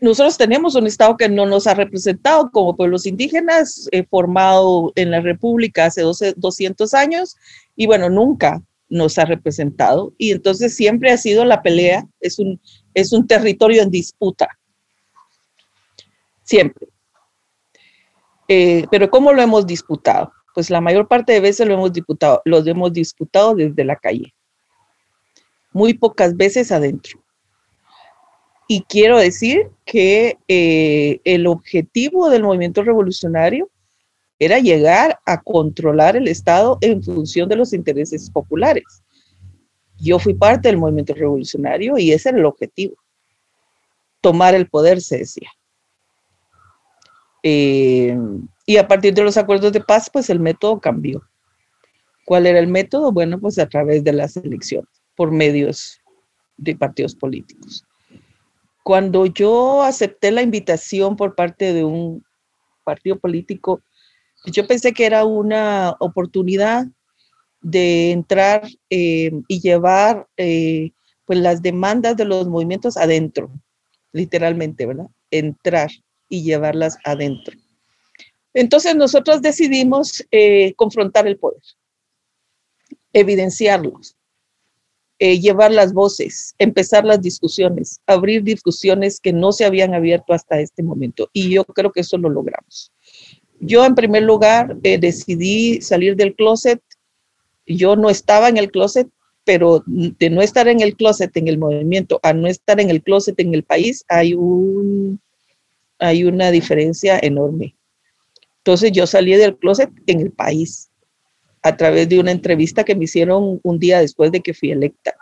nosotros 0.00 0.38
tenemos 0.38 0.74
un 0.74 0.86
Estado 0.86 1.16
que 1.16 1.28
no 1.28 1.46
nos 1.46 1.66
ha 1.66 1.74
representado 1.74 2.50
como 2.50 2.76
pueblos 2.76 3.06
indígenas, 3.06 3.88
formado 4.08 4.92
en 4.96 5.10
la 5.10 5.20
República 5.20 5.86
hace 5.86 6.00
12, 6.00 6.34
200 6.36 6.94
años, 6.94 7.36
y 7.76 7.86
bueno, 7.86 8.08
nunca 8.08 8.62
nos 8.88 9.18
ha 9.18 9.26
representado. 9.26 10.12
Y 10.16 10.32
entonces 10.32 10.74
siempre 10.74 11.10
ha 11.10 11.18
sido 11.18 11.44
la 11.44 11.62
pelea, 11.62 12.06
es 12.20 12.38
un, 12.38 12.60
es 12.94 13.12
un 13.12 13.26
territorio 13.26 13.82
en 13.82 13.90
disputa. 13.90 14.48
Siempre. 16.42 16.88
Eh, 18.52 18.84
pero 18.90 19.08
¿cómo 19.08 19.32
lo 19.32 19.40
hemos 19.40 19.66
disputado? 19.66 20.32
pues 20.54 20.70
la 20.70 20.80
mayor 20.80 21.08
parte 21.08 21.32
de 21.32 21.40
veces 21.40 21.66
lo 21.66 21.74
hemos 21.74 21.92
disputado, 21.92 22.42
los 22.44 22.66
hemos 22.66 22.92
disputado 22.92 23.54
desde 23.54 23.84
la 23.84 23.96
calle. 23.96 24.34
Muy 25.72 25.94
pocas 25.94 26.36
veces 26.36 26.72
adentro. 26.72 27.22
Y 28.66 28.82
quiero 28.82 29.18
decir 29.18 29.68
que 29.84 30.38
eh, 30.48 31.20
el 31.24 31.46
objetivo 31.46 32.30
del 32.30 32.42
movimiento 32.42 32.82
revolucionario 32.82 33.68
era 34.38 34.58
llegar 34.58 35.18
a 35.26 35.40
controlar 35.40 36.16
el 36.16 36.28
Estado 36.28 36.78
en 36.80 37.02
función 37.02 37.48
de 37.48 37.56
los 37.56 37.72
intereses 37.72 38.30
populares. 38.30 39.02
Yo 39.98 40.18
fui 40.18 40.34
parte 40.34 40.68
del 40.68 40.78
movimiento 40.78 41.14
revolucionario 41.14 41.98
y 41.98 42.12
ese 42.12 42.30
era 42.30 42.38
el 42.38 42.46
objetivo. 42.46 42.96
Tomar 44.20 44.54
el 44.54 44.68
poder, 44.68 45.00
se 45.00 45.18
decía. 45.18 45.50
Eh, 47.42 48.16
y 48.66 48.76
a 48.76 48.86
partir 48.86 49.14
de 49.14 49.22
los 49.22 49.36
acuerdos 49.36 49.72
de 49.72 49.80
paz, 49.80 50.10
pues 50.12 50.30
el 50.30 50.40
método 50.40 50.80
cambió. 50.80 51.22
¿Cuál 52.24 52.46
era 52.46 52.58
el 52.58 52.68
método? 52.68 53.12
Bueno, 53.12 53.40
pues 53.40 53.58
a 53.58 53.68
través 53.68 54.04
de 54.04 54.12
las 54.12 54.36
elecciones, 54.36 54.88
por 55.16 55.30
medios 55.30 56.00
de 56.56 56.76
partidos 56.76 57.14
políticos. 57.14 57.84
Cuando 58.84 59.26
yo 59.26 59.82
acepté 59.82 60.30
la 60.30 60.42
invitación 60.42 61.16
por 61.16 61.34
parte 61.34 61.72
de 61.72 61.84
un 61.84 62.24
partido 62.84 63.18
político, 63.18 63.82
yo 64.46 64.66
pensé 64.66 64.92
que 64.92 65.06
era 65.06 65.24
una 65.24 65.96
oportunidad 65.98 66.86
de 67.60 68.12
entrar 68.12 68.66
eh, 68.88 69.32
y 69.48 69.60
llevar 69.60 70.26
eh, 70.36 70.92
pues 71.26 71.38
las 71.38 71.62
demandas 71.62 72.16
de 72.16 72.24
los 72.24 72.48
movimientos 72.48 72.96
adentro, 72.96 73.50
literalmente, 74.12 74.86
¿verdad? 74.86 75.06
Entrar 75.30 75.90
y 76.30 76.42
llevarlas 76.42 76.96
adentro. 77.04 77.58
Entonces 78.54 78.96
nosotros 78.96 79.42
decidimos 79.42 80.24
eh, 80.30 80.72
confrontar 80.74 81.26
el 81.26 81.36
poder, 81.36 81.62
evidenciarlos, 83.12 84.16
eh, 85.18 85.38
llevar 85.38 85.70
las 85.70 85.92
voces, 85.92 86.54
empezar 86.58 87.04
las 87.04 87.20
discusiones, 87.20 88.00
abrir 88.06 88.42
discusiones 88.42 89.20
que 89.20 89.34
no 89.34 89.52
se 89.52 89.66
habían 89.66 89.92
abierto 89.92 90.32
hasta 90.32 90.60
este 90.60 90.82
momento. 90.82 91.28
Y 91.34 91.50
yo 91.50 91.64
creo 91.64 91.92
que 91.92 92.00
eso 92.00 92.16
lo 92.16 92.30
logramos. 92.30 92.90
Yo 93.60 93.84
en 93.84 93.94
primer 93.94 94.22
lugar 94.22 94.78
eh, 94.82 94.96
decidí 94.96 95.82
salir 95.82 96.16
del 96.16 96.34
closet. 96.34 96.80
Yo 97.66 97.94
no 97.96 98.08
estaba 98.08 98.48
en 98.48 98.56
el 98.56 98.70
closet, 98.70 99.08
pero 99.44 99.82
de 99.86 100.30
no 100.30 100.42
estar 100.42 100.66
en 100.68 100.80
el 100.80 100.96
closet 100.96 101.36
en 101.36 101.48
el 101.48 101.58
movimiento 101.58 102.18
a 102.22 102.32
no 102.32 102.48
estar 102.48 102.80
en 102.80 102.90
el 102.90 103.02
closet 103.02 103.38
en 103.40 103.54
el 103.54 103.62
país 103.62 104.04
hay, 104.08 104.34
un, 104.34 105.20
hay 106.00 106.24
una 106.24 106.50
diferencia 106.50 107.18
enorme. 107.22 107.76
Entonces 108.58 108.92
yo 108.92 109.06
salí 109.06 109.34
del 109.34 109.56
closet 109.56 109.90
en 110.06 110.20
el 110.20 110.32
país 110.32 110.90
a 111.62 111.76
través 111.76 112.08
de 112.08 112.18
una 112.18 112.32
entrevista 112.32 112.84
que 112.84 112.94
me 112.94 113.04
hicieron 113.04 113.60
un 113.62 113.78
día 113.78 114.00
después 114.00 114.32
de 114.32 114.40
que 114.40 114.54
fui 114.54 114.70
electa. 114.70 115.14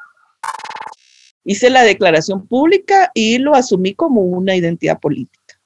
hice 1.45 1.71
la 1.71 1.83
declaración 1.83 2.47
pública 2.47 3.11
y 3.14 3.38
lo 3.38 3.55
asumí 3.55 3.95
como 3.95 4.21
una 4.23 4.55
identidad 4.55 4.99
política, 4.99 5.59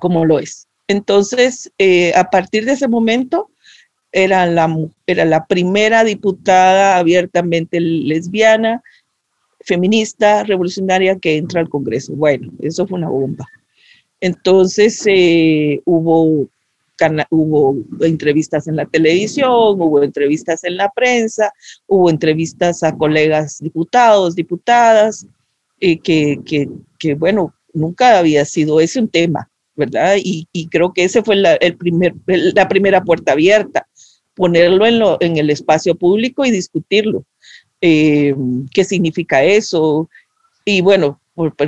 como 0.00 0.24
lo 0.24 0.38
es. 0.38 0.68
Entonces, 0.86 1.70
eh, 1.78 2.12
a 2.14 2.30
partir 2.30 2.64
de 2.64 2.72
ese 2.72 2.88
momento, 2.88 3.50
era 4.12 4.46
la, 4.46 4.74
era 5.06 5.24
la 5.24 5.46
primera 5.46 6.04
diputada 6.04 6.96
abiertamente 6.96 7.80
lesbiana, 7.80 8.82
feminista, 9.60 10.44
revolucionaria 10.44 11.18
que 11.18 11.36
entra 11.36 11.60
al 11.60 11.68
Congreso. 11.68 12.14
Bueno, 12.14 12.50
eso 12.60 12.86
fue 12.86 12.98
una 12.98 13.10
bomba. 13.10 13.46
Entonces 14.20 15.02
eh, 15.06 15.80
hubo, 15.84 16.48
entrevistas 18.00 18.66
en 18.66 18.76
la 18.76 18.86
televisión, 18.86 19.50
hubo 19.80 20.02
entrevistas 20.02 20.64
en 20.64 20.76
la 20.76 20.90
prensa, 20.90 21.52
hubo 21.86 22.10
entrevistas 22.10 22.82
a 22.82 22.96
colegas 22.96 23.58
diputados, 23.60 24.34
diputadas, 24.34 25.26
eh, 25.80 25.98
que, 26.00 26.40
que, 26.98 27.14
bueno, 27.14 27.54
nunca 27.72 28.18
había 28.18 28.44
sido 28.44 28.80
ese 28.80 29.00
un 29.00 29.08
tema, 29.08 29.48
¿verdad? 29.76 30.16
Y, 30.18 30.48
creo 30.70 30.92
que 30.92 31.04
ese 31.04 31.22
fue 31.22 31.36
la, 31.36 31.54
el 31.54 31.76
primer, 31.76 32.14
la 32.26 32.66
primera 32.66 33.04
puerta 33.04 33.32
abierta, 33.32 33.86
ponerlo 34.34 34.86
en, 34.86 34.98
lo, 34.98 35.18
en 35.20 35.36
el 35.36 35.50
espacio 35.50 35.94
público 35.94 36.44
y 36.44 36.50
discutirlo. 36.50 37.24
Eh, 37.80 38.34
qué 38.72 38.84
significa 38.84 39.44
eso. 39.44 40.08
Y 40.64 40.80
bueno, 40.80 41.20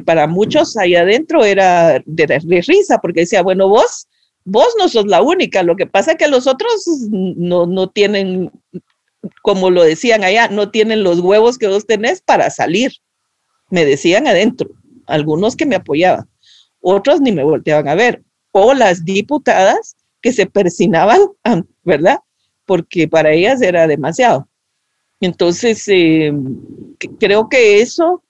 para 0.05 0.27
muchos 0.27 0.77
ahí 0.77 0.95
adentro 0.95 1.45
era 1.45 2.03
de, 2.05 2.63
risa, 2.67 2.99
porque 2.99 3.21
decía, 3.21 3.43
bueno, 3.43 3.69
vos, 3.69 4.09
vos 4.45 4.75
no 4.79 4.89
sos 4.89 5.07
la 5.07 5.23
única, 5.23 5.63
lo 5.63 5.77
que 5.77 5.87
pasa 5.87 6.13
es 6.13 6.19
que 6.19 6.29
los 6.29 6.47
otros 6.47 6.85
no, 7.11 7.67
no 7.67 7.89
tienen, 7.89 8.51
como 9.43 9.71
lo 9.71 9.83
decían 9.83 10.25
allá, 10.25 10.49
no 10.49 10.71
tienen 10.71 11.03
los 11.03 11.21
huevos 11.21 11.59
que 11.59 11.69
vos 11.69 11.87
tenés 11.87 12.21
para 12.23 12.51
salir. 12.51 12.93
Me 13.71 13.85
decían 13.85 14.27
adentro, 14.27 14.71
algunos 15.07 15.57
que 15.57 15.67
me 15.67 15.77
apoyaban, 15.77 16.29
otros 16.81 17.21
ni 17.21 17.33
me 17.33 17.45
volteaban 17.45 17.89
a 17.89 17.95
ver, 17.95 18.23
o 18.53 18.75
las 18.75 19.05
diputadas 19.05 19.97
que 20.21 20.33
se 20.33 20.47
persinaban, 20.47 21.21
¿verdad? 21.85 22.19
Porque 22.67 23.09
para 23.09 23.33
ellas 23.33 23.63
era 23.63 23.87
demasiado. 23.87 24.49
Entonces, 25.21 25.85
eh, 25.89 26.33
creo 27.19 27.49
que 27.49 27.83
eso 27.83 28.23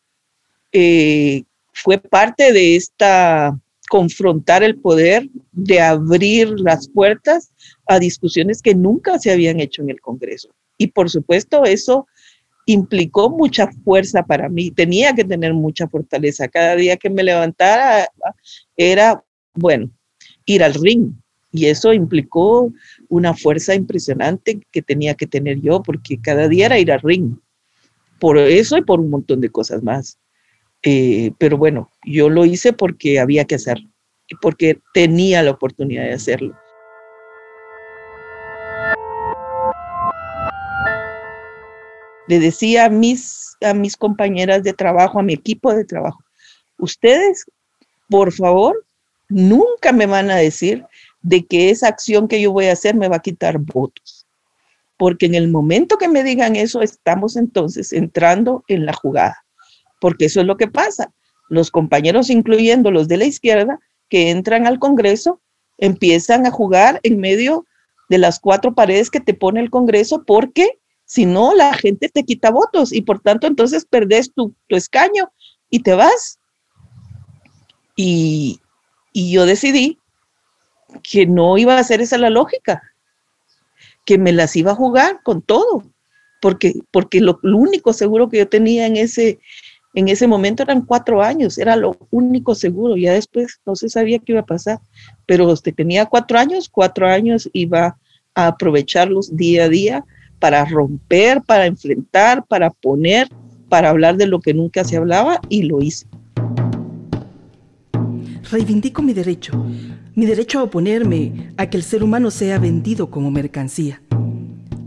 eh, 0.72 1.44
fue 1.72 1.98
parte 1.98 2.52
de 2.52 2.76
esta 2.76 3.58
confrontar 3.90 4.62
el 4.62 4.78
poder, 4.78 5.28
de 5.50 5.80
abrir 5.80 6.48
las 6.60 6.88
puertas 6.88 7.50
a 7.86 7.98
discusiones 7.98 8.62
que 8.62 8.72
nunca 8.72 9.18
se 9.18 9.32
habían 9.32 9.58
hecho 9.58 9.82
en 9.82 9.90
el 9.90 10.00
Congreso. 10.00 10.50
Y 10.78 10.86
por 10.86 11.10
supuesto, 11.10 11.64
eso 11.64 12.06
implicó 12.66 13.30
mucha 13.30 13.68
fuerza 13.84 14.22
para 14.22 14.48
mí. 14.48 14.70
Tenía 14.70 15.12
que 15.12 15.24
tener 15.24 15.54
mucha 15.54 15.88
fortaleza. 15.88 16.46
Cada 16.46 16.76
día 16.76 16.96
que 16.96 17.10
me 17.10 17.24
levantara 17.24 18.08
era, 18.76 19.24
bueno, 19.54 19.90
ir 20.46 20.62
al 20.62 20.74
ring. 20.74 21.12
Y 21.50 21.66
eso 21.66 21.92
implicó 21.92 22.72
una 23.08 23.34
fuerza 23.34 23.74
impresionante 23.74 24.60
que 24.70 24.82
tenía 24.82 25.14
que 25.14 25.26
tener 25.26 25.60
yo, 25.60 25.82
porque 25.82 26.20
cada 26.20 26.46
día 26.46 26.66
era 26.66 26.78
ir 26.78 26.92
al 26.92 27.00
ring. 27.00 27.34
Por 28.20 28.38
eso 28.38 28.76
y 28.76 28.82
por 28.82 29.00
un 29.00 29.10
montón 29.10 29.40
de 29.40 29.50
cosas 29.50 29.82
más. 29.82 30.16
Eh, 30.82 31.32
pero 31.38 31.58
bueno, 31.58 31.90
yo 32.04 32.30
lo 32.30 32.44
hice 32.44 32.72
porque 32.72 33.20
había 33.20 33.44
que 33.44 33.56
hacerlo, 33.56 33.88
porque 34.40 34.80
tenía 34.94 35.42
la 35.42 35.50
oportunidad 35.50 36.04
de 36.04 36.14
hacerlo. 36.14 36.58
Le 42.28 42.38
decía 42.38 42.88
mis, 42.88 43.56
a 43.60 43.74
mis 43.74 43.96
compañeras 43.96 44.62
de 44.62 44.72
trabajo, 44.72 45.18
a 45.18 45.22
mi 45.22 45.34
equipo 45.34 45.74
de 45.74 45.84
trabajo, 45.84 46.22
ustedes, 46.78 47.44
por 48.08 48.32
favor, 48.32 48.86
nunca 49.28 49.92
me 49.92 50.06
van 50.06 50.30
a 50.30 50.36
decir 50.36 50.84
de 51.22 51.44
que 51.44 51.70
esa 51.70 51.88
acción 51.88 52.28
que 52.28 52.40
yo 52.40 52.52
voy 52.52 52.66
a 52.66 52.72
hacer 52.72 52.94
me 52.94 53.08
va 53.08 53.16
a 53.16 53.22
quitar 53.22 53.58
votos. 53.58 54.26
Porque 54.96 55.26
en 55.26 55.34
el 55.34 55.48
momento 55.48 55.98
que 55.98 56.08
me 56.08 56.22
digan 56.22 56.56
eso, 56.56 56.82
estamos 56.82 57.36
entonces 57.36 57.92
entrando 57.92 58.64
en 58.68 58.86
la 58.86 58.92
jugada. 58.92 59.44
Porque 60.00 60.24
eso 60.24 60.40
es 60.40 60.46
lo 60.46 60.56
que 60.56 60.66
pasa. 60.66 61.12
Los 61.48 61.70
compañeros, 61.70 62.30
incluyendo 62.30 62.90
los 62.90 63.06
de 63.06 63.18
la 63.18 63.24
izquierda, 63.26 63.78
que 64.08 64.30
entran 64.30 64.66
al 64.66 64.80
Congreso, 64.80 65.40
empiezan 65.78 66.46
a 66.46 66.50
jugar 66.50 66.98
en 67.04 67.20
medio 67.20 67.64
de 68.08 68.18
las 68.18 68.40
cuatro 68.40 68.74
paredes 68.74 69.10
que 69.10 69.20
te 69.20 69.34
pone 69.34 69.60
el 69.60 69.70
Congreso 69.70 70.24
porque 70.26 70.80
si 71.04 71.26
no, 71.26 71.54
la 71.54 71.74
gente 71.74 72.08
te 72.08 72.24
quita 72.24 72.50
votos 72.50 72.92
y 72.92 73.02
por 73.02 73.20
tanto 73.20 73.46
entonces 73.46 73.84
perdés 73.84 74.32
tu, 74.32 74.54
escaño 74.68 75.30
y 75.68 75.80
te 75.80 75.94
vas. 75.94 76.38
Y, 77.96 78.60
y 79.12 79.32
yo 79.32 79.44
decidí 79.44 79.98
que 81.02 81.26
no 81.26 81.58
iba 81.58 81.78
a 81.78 81.84
ser 81.84 82.00
esa 82.00 82.18
la 82.18 82.30
lógica, 82.30 82.82
que 84.04 84.18
me 84.18 84.32
las 84.32 84.56
iba 84.56 84.72
a 84.72 84.76
jugar 84.76 85.20
con 85.22 85.42
todo, 85.42 85.84
porque, 86.40 86.74
porque 86.90 87.20
lo, 87.20 87.38
único 87.42 87.92
seguro 87.92 88.28
que 88.28 88.38
yo 88.38 88.48
tenía 88.48 88.86
en 88.86 88.96
ese, 88.96 89.40
en 89.94 90.08
ese 90.08 90.26
momento 90.26 90.62
eran 90.62 90.82
cuatro 90.82 91.22
años, 91.22 91.58
era 91.58 91.76
lo 91.76 91.96
único 92.10 92.54
seguro, 92.54 92.96
ya 92.96 93.12
después 93.12 93.60
no 93.66 93.74
se 93.74 93.88
sabía 93.88 94.18
qué 94.18 94.32
iba 94.32 94.40
a 94.40 94.46
pasar, 94.46 94.78
pero 95.26 95.48
usted 95.48 95.74
tenía 95.74 96.06
cuatro 96.06 96.38
años, 96.38 96.68
cuatro 96.68 97.08
años 97.08 97.48
iba 97.52 97.96
a 98.34 98.46
aprovecharlos 98.46 99.36
día 99.36 99.64
a 99.64 99.68
día 99.68 100.04
para 100.38 100.64
romper, 100.64 101.42
para 101.42 101.66
enfrentar, 101.66 102.44
para 102.46 102.70
poner, 102.70 103.28
para 103.68 103.90
hablar 103.90 104.16
de 104.16 104.26
lo 104.26 104.40
que 104.40 104.54
nunca 104.54 104.84
se 104.84 104.96
hablaba 104.96 105.40
y 105.48 105.62
lo 105.62 105.82
hice. 105.82 106.06
Reivindico 108.50 109.02
mi 109.02 109.12
derecho 109.12 109.64
mi 110.20 110.26
derecho 110.26 110.58
a 110.58 110.64
oponerme 110.64 111.52
a 111.56 111.70
que 111.70 111.76
el 111.76 111.82
ser 111.82 112.02
humano 112.02 112.30
sea 112.30 112.58
vendido 112.58 113.10
como 113.10 113.30
mercancía, 113.30 114.02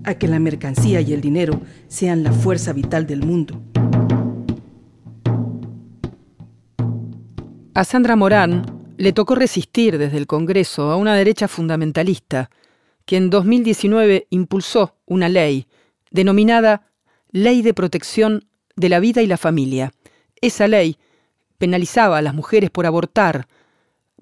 a 0.03 0.13
que 0.15 0.27
la 0.27 0.37
mercancía 0.37 1.01
y 1.01 1.13
el 1.13 1.21
dinero 1.21 1.61
sean 1.87 2.23
la 2.23 2.31
fuerza 2.31 2.73
vital 2.73 3.07
del 3.07 3.25
mundo. 3.25 3.72
A 7.75 7.83
Sandra 7.85 8.15
Morán 8.15 8.93
le 8.97 9.13
tocó 9.13 9.33
resistir 9.33 9.97
desde 9.97 10.17
el 10.17 10.27
Congreso 10.27 10.91
a 10.91 10.95
una 10.95 11.15
derecha 11.15 11.47
fundamentalista 11.47 12.51
que 13.05 13.17
en 13.17 13.31
2019 13.31 14.27
impulsó 14.29 14.95
una 15.05 15.27
ley 15.27 15.65
denominada 16.11 16.91
Ley 17.31 17.63
de 17.63 17.73
Protección 17.73 18.47
de 18.75 18.89
la 18.89 18.99
Vida 18.99 19.23
y 19.23 19.27
la 19.27 19.37
Familia. 19.37 19.91
Esa 20.39 20.67
ley 20.67 20.97
penalizaba 21.57 22.19
a 22.19 22.21
las 22.21 22.35
mujeres 22.35 22.69
por 22.69 22.85
abortar, 22.85 23.47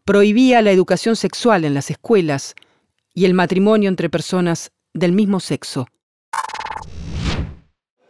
prohibía 0.06 0.62
la 0.62 0.72
educación 0.72 1.18
sexual 1.18 1.66
en 1.66 1.74
las 1.74 1.92
escuelas 1.92 2.56
y 3.14 3.26
el 3.26 3.34
matrimonio 3.34 3.90
entre 3.90 4.10
personas 4.10 4.72
del 4.94 5.12
mismo 5.12 5.42
sexo. 5.42 5.88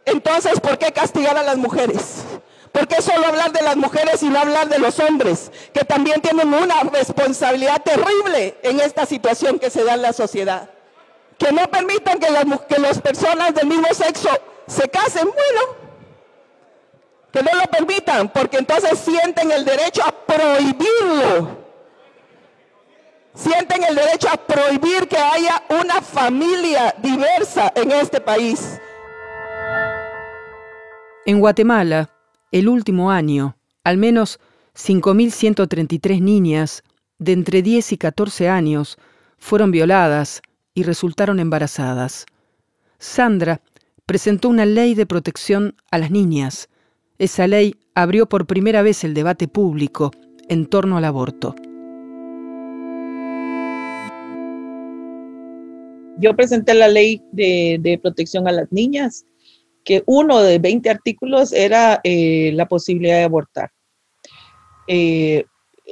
Entonces, 0.06 0.60
¿por 0.60 0.78
qué 0.78 0.92
castigar 0.92 1.36
a 1.36 1.42
las 1.42 1.58
mujeres? 1.58 2.24
¿Por 2.72 2.88
qué 2.88 3.02
solo 3.02 3.26
hablar 3.26 3.52
de 3.52 3.62
las 3.62 3.76
mujeres 3.76 4.22
y 4.22 4.28
no 4.28 4.38
hablar 4.38 4.68
de 4.68 4.78
los 4.78 4.98
hombres, 4.98 5.52
que 5.72 5.84
también 5.84 6.20
tienen 6.22 6.52
una 6.52 6.80
responsabilidad 6.84 7.82
terrible 7.82 8.56
en 8.62 8.80
esta 8.80 9.04
situación 9.04 9.58
que 9.58 9.70
se 9.70 9.84
da 9.84 9.94
en 9.94 10.02
la 10.02 10.12
sociedad? 10.12 10.70
Que 11.38 11.52
no 11.52 11.68
permitan 11.68 12.18
que 12.18 12.30
las, 12.30 12.44
que 12.62 12.78
las 12.80 13.00
personas 13.00 13.54
del 13.54 13.66
mismo 13.66 13.88
sexo 13.92 14.30
se 14.66 14.88
casen, 14.88 15.24
bueno, 15.24 15.76
que 17.30 17.42
no 17.42 17.50
lo 17.60 17.64
permitan, 17.70 18.30
porque 18.30 18.58
entonces 18.58 18.98
sienten 18.98 19.50
el 19.50 19.64
derecho 19.64 20.02
a 20.04 20.12
prohibirlo 20.12 21.62
sienten 23.34 23.82
el 23.84 23.94
derecho 23.94 24.28
a 24.28 24.36
prohibir 24.36 25.08
que 25.08 25.16
haya 25.16 25.62
una 25.68 26.00
familia 26.02 26.94
diversa 26.98 27.72
en 27.74 27.92
este 27.92 28.20
país. 28.20 28.78
En 31.24 31.40
Guatemala, 31.40 32.11
el 32.52 32.68
último 32.68 33.10
año, 33.10 33.56
al 33.82 33.96
menos 33.96 34.38
5.133 34.74 36.20
niñas 36.20 36.84
de 37.18 37.32
entre 37.32 37.62
10 37.62 37.92
y 37.92 37.96
14 37.98 38.48
años 38.48 38.98
fueron 39.38 39.70
violadas 39.70 40.42
y 40.74 40.84
resultaron 40.84 41.40
embarazadas. 41.40 42.26
Sandra 42.98 43.60
presentó 44.06 44.48
una 44.48 44.64
ley 44.64 44.94
de 44.94 45.06
protección 45.06 45.74
a 45.90 45.98
las 45.98 46.10
niñas. 46.10 46.68
Esa 47.18 47.46
ley 47.48 47.74
abrió 47.94 48.28
por 48.28 48.46
primera 48.46 48.82
vez 48.82 49.02
el 49.02 49.14
debate 49.14 49.48
público 49.48 50.12
en 50.48 50.66
torno 50.66 50.96
al 50.96 51.04
aborto. 51.04 51.54
yo 56.22 56.34
presenté 56.36 56.74
la 56.74 56.88
ley 56.88 57.20
de, 57.32 57.98
protección 58.00 58.46
a 58.46 58.52
las 58.52 58.70
niñas, 58.72 59.26
que 59.84 60.02
uno 60.06 60.40
de 60.40 60.58
20 60.58 60.90
artículos 60.90 61.52
era 61.52 62.00
eh, 62.04 62.52
la 62.54 62.66
posibilidad 62.66 63.16
de 63.16 63.24
abortar. 63.24 63.70
Eh, 64.86 65.44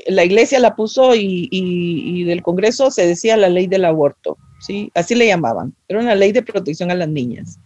la 0.06 0.24
iglesia 0.24 0.58
la 0.58 0.76
puso 0.76 1.14
y, 1.14 2.24
del 2.24 2.42
Congreso 2.42 2.90
se 2.90 3.06
decía 3.06 3.36
la 3.36 3.48
ley 3.48 3.66
del 3.66 3.84
aborto, 3.84 4.38
¿sí? 4.60 4.90
Así 4.94 5.14
le 5.14 5.26
llamaban. 5.26 5.74
Era 5.88 6.00
una 6.00 6.14
ley 6.14 6.32
de 6.32 6.42
protección 6.42 6.90
a 6.90 6.94
las 6.94 7.08
niñas. 7.08 7.58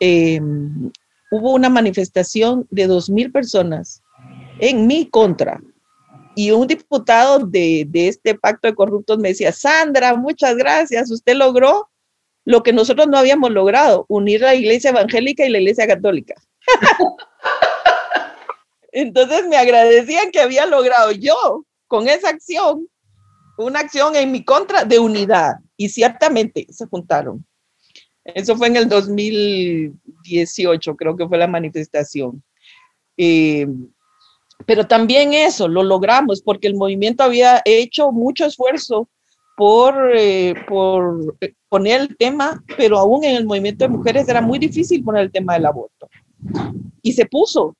Eh, 0.00 0.40
hubo 1.30 1.52
una 1.52 1.68
manifestación 1.68 2.66
de 2.70 2.86
dos 2.86 3.10
mil 3.10 3.30
personas 3.30 4.02
en 4.58 4.86
mi 4.86 5.06
contra. 5.06 5.60
Y 6.36 6.50
un 6.50 6.66
diputado 6.66 7.38
de, 7.38 7.86
de 7.88 8.08
este 8.08 8.34
pacto 8.34 8.66
de 8.66 8.74
corruptos 8.74 9.18
me 9.18 9.28
decía, 9.28 9.52
Sandra, 9.52 10.16
muchas 10.16 10.56
gracias, 10.56 11.10
usted 11.10 11.36
logró 11.36 11.88
lo 12.44 12.62
que 12.62 12.72
nosotros 12.72 13.08
no 13.08 13.18
habíamos 13.18 13.50
logrado, 13.50 14.04
unir 14.08 14.42
la 14.42 14.54
iglesia 14.54 14.90
evangélica 14.90 15.46
y 15.46 15.50
la 15.50 15.58
iglesia 15.58 15.86
católica. 15.86 16.34
Entonces 18.92 19.46
me 19.48 19.56
agradecían 19.56 20.30
que 20.30 20.40
había 20.40 20.66
logrado 20.66 21.12
yo 21.12 21.64
con 21.88 22.08
esa 22.08 22.28
acción, 22.28 22.86
una 23.58 23.80
acción 23.80 24.14
en 24.14 24.30
mi 24.30 24.44
contra 24.44 24.84
de 24.84 24.98
unidad. 24.98 25.54
Y 25.76 25.88
ciertamente 25.88 26.66
se 26.70 26.86
juntaron. 26.86 27.44
Eso 28.24 28.56
fue 28.56 28.68
en 28.68 28.76
el 28.76 28.88
2018, 28.88 30.96
creo 30.96 31.16
que 31.16 31.26
fue 31.26 31.36
la 31.36 31.48
manifestación. 31.48 32.42
Eh, 33.16 33.66
pero 34.66 34.86
también 34.86 35.34
eso 35.34 35.66
lo 35.68 35.82
logramos 35.82 36.40
porque 36.40 36.68
el 36.68 36.76
movimiento 36.76 37.24
había 37.24 37.60
hecho 37.64 38.12
mucho 38.12 38.46
esfuerzo 38.46 39.08
por, 39.56 40.12
eh, 40.14 40.54
por 40.66 41.36
eh, 41.40 41.54
poner 41.68 42.00
el 42.00 42.16
tema, 42.16 42.62
pero 42.76 42.98
aún 42.98 43.24
en 43.24 43.36
el 43.36 43.46
movimiento 43.46 43.84
de 43.84 43.90
mujeres 43.90 44.28
era 44.28 44.40
muy 44.40 44.58
difícil 44.58 45.02
poner 45.04 45.22
el 45.22 45.32
tema 45.32 45.54
del 45.54 45.66
aborto. 45.66 46.08
Y 47.02 47.12
se 47.12 47.26
puso. 47.26 47.76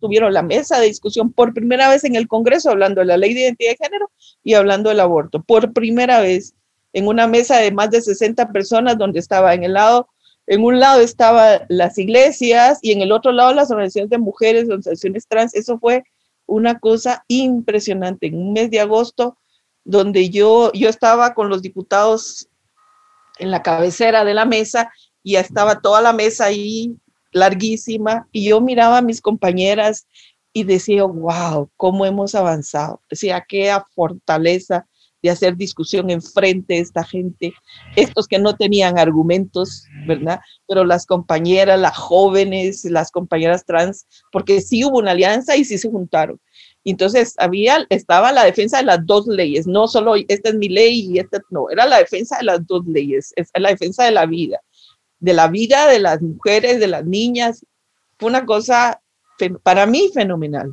Tuvieron 0.00 0.32
la 0.32 0.42
mesa 0.42 0.78
de 0.78 0.86
discusión 0.86 1.32
por 1.32 1.52
primera 1.52 1.88
vez 1.88 2.04
en 2.04 2.14
el 2.14 2.28
Congreso 2.28 2.70
hablando 2.70 3.00
de 3.00 3.06
la 3.06 3.16
ley 3.16 3.34
de 3.34 3.42
identidad 3.42 3.72
de 3.72 3.84
género 3.84 4.10
y 4.44 4.54
hablando 4.54 4.90
del 4.90 5.00
aborto. 5.00 5.42
Por 5.42 5.72
primera 5.72 6.20
vez 6.20 6.54
en 6.92 7.08
una 7.08 7.26
mesa 7.26 7.58
de 7.58 7.72
más 7.72 7.90
de 7.90 8.00
60 8.00 8.52
personas 8.52 8.96
donde 8.96 9.18
estaba 9.18 9.54
en 9.54 9.64
el 9.64 9.74
lado, 9.74 10.08
en 10.46 10.64
un 10.64 10.80
lado 10.80 11.00
estaban 11.00 11.60
las 11.68 11.98
iglesias 11.98 12.78
y 12.80 12.92
en 12.92 13.02
el 13.02 13.12
otro 13.12 13.32
lado 13.32 13.52
las 13.52 13.70
organizaciones 13.70 14.10
de 14.10 14.18
mujeres, 14.18 14.64
organizaciones 14.64 15.26
trans. 15.26 15.54
Eso 15.54 15.78
fue 15.78 16.04
una 16.46 16.78
cosa 16.78 17.24
impresionante. 17.28 18.28
En 18.28 18.36
un 18.36 18.52
mes 18.52 18.70
de 18.70 18.80
agosto 18.80 19.36
donde 19.88 20.28
yo, 20.28 20.70
yo 20.74 20.90
estaba 20.90 21.32
con 21.32 21.48
los 21.48 21.62
diputados 21.62 22.46
en 23.38 23.50
la 23.50 23.62
cabecera 23.62 24.22
de 24.22 24.34
la 24.34 24.44
mesa 24.44 24.92
y 25.22 25.36
estaba 25.36 25.80
toda 25.80 26.02
la 26.02 26.12
mesa 26.12 26.44
ahí 26.44 26.94
larguísima 27.32 28.28
y 28.30 28.50
yo 28.50 28.60
miraba 28.60 28.98
a 28.98 29.02
mis 29.02 29.22
compañeras 29.22 30.06
y 30.52 30.64
decía, 30.64 31.04
wow, 31.04 31.70
cómo 31.78 32.04
hemos 32.04 32.34
avanzado. 32.34 33.00
Decía, 33.08 33.42
qué 33.48 33.74
fortaleza 33.94 34.86
de 35.22 35.30
hacer 35.30 35.56
discusión 35.56 36.10
enfrente 36.10 36.74
de 36.74 36.80
esta 36.80 37.02
gente, 37.02 37.54
estos 37.96 38.28
que 38.28 38.38
no 38.38 38.56
tenían 38.56 38.98
argumentos, 38.98 39.84
¿verdad? 40.06 40.40
Pero 40.66 40.84
las 40.84 41.06
compañeras, 41.06 41.80
las 41.80 41.96
jóvenes, 41.96 42.84
las 42.84 43.10
compañeras 43.10 43.64
trans, 43.64 44.06
porque 44.30 44.60
sí 44.60 44.84
hubo 44.84 44.98
una 44.98 45.12
alianza 45.12 45.56
y 45.56 45.64
sí 45.64 45.78
se 45.78 45.90
juntaron. 45.90 46.38
Entonces 46.90 47.34
había, 47.38 47.86
estaba 47.90 48.32
la 48.32 48.44
defensa 48.44 48.78
de 48.78 48.84
las 48.84 49.04
dos 49.04 49.26
leyes, 49.26 49.66
no 49.66 49.88
solo 49.88 50.14
esta 50.28 50.48
es 50.48 50.54
mi 50.54 50.68
ley 50.68 51.08
y 51.10 51.18
esta 51.18 51.40
no, 51.50 51.68
era 51.70 51.86
la 51.86 51.98
defensa 51.98 52.38
de 52.38 52.44
las 52.44 52.66
dos 52.66 52.86
leyes, 52.86 53.32
es 53.36 53.50
la 53.54 53.70
defensa 53.70 54.04
de 54.04 54.12
la 54.12 54.26
vida, 54.26 54.60
de 55.18 55.32
la 55.32 55.48
vida 55.48 55.88
de 55.88 55.98
las 55.98 56.22
mujeres, 56.22 56.80
de 56.80 56.86
las 56.86 57.04
niñas. 57.04 57.64
Fue 58.18 58.30
una 58.30 58.46
cosa 58.46 59.00
para 59.62 59.86
mí 59.86 60.10
fenomenal. 60.14 60.72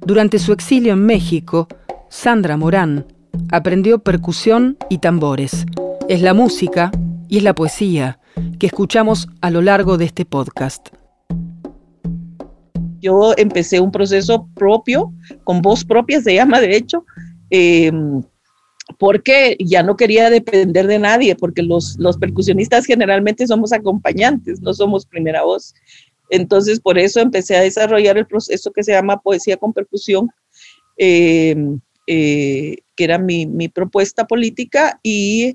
Durante 0.00 0.38
su 0.38 0.52
exilio 0.52 0.92
en 0.94 1.06
México, 1.06 1.68
Sandra 2.10 2.56
Morán 2.56 3.06
aprendió 3.50 4.00
percusión 4.00 4.76
y 4.90 4.98
tambores. 4.98 5.64
Es 6.08 6.22
la 6.22 6.34
música 6.34 6.90
y 7.28 7.38
es 7.38 7.42
la 7.42 7.54
poesía 7.54 8.18
que 8.58 8.66
escuchamos 8.66 9.28
a 9.40 9.50
lo 9.50 9.62
largo 9.62 9.96
de 9.96 10.04
este 10.04 10.24
podcast 10.24 10.88
yo 13.04 13.34
empecé 13.36 13.80
un 13.80 13.92
proceso 13.92 14.48
propio, 14.54 15.12
con 15.44 15.60
voz 15.60 15.84
propia 15.84 16.22
se 16.22 16.34
llama 16.34 16.60
de 16.60 16.74
hecho, 16.74 17.04
em, 17.50 18.22
porque 18.98 19.56
ya 19.60 19.82
no 19.82 19.96
quería 19.96 20.30
depender 20.30 20.86
de 20.86 20.98
nadie, 20.98 21.36
porque 21.36 21.62
los, 21.62 21.96
los 21.98 22.16
percusionistas 22.16 22.86
generalmente 22.86 23.46
somos 23.46 23.72
acompañantes, 23.72 24.60
no 24.60 24.72
somos 24.72 25.06
primera 25.06 25.42
voz. 25.42 25.74
Entonces, 26.30 26.80
por 26.80 26.98
eso 26.98 27.20
empecé 27.20 27.56
a 27.56 27.60
desarrollar 27.60 28.16
el 28.16 28.26
proceso 28.26 28.72
que 28.72 28.82
se 28.82 28.92
llama 28.92 29.20
Poesía 29.20 29.56
con 29.56 29.72
Percusión, 29.72 30.30
em, 30.96 31.80
eh, 32.06 32.76
que 32.96 33.04
era 33.04 33.18
mi, 33.18 33.46
mi, 33.46 33.68
propuesta 33.68 34.26
política, 34.26 34.98
y 35.02 35.54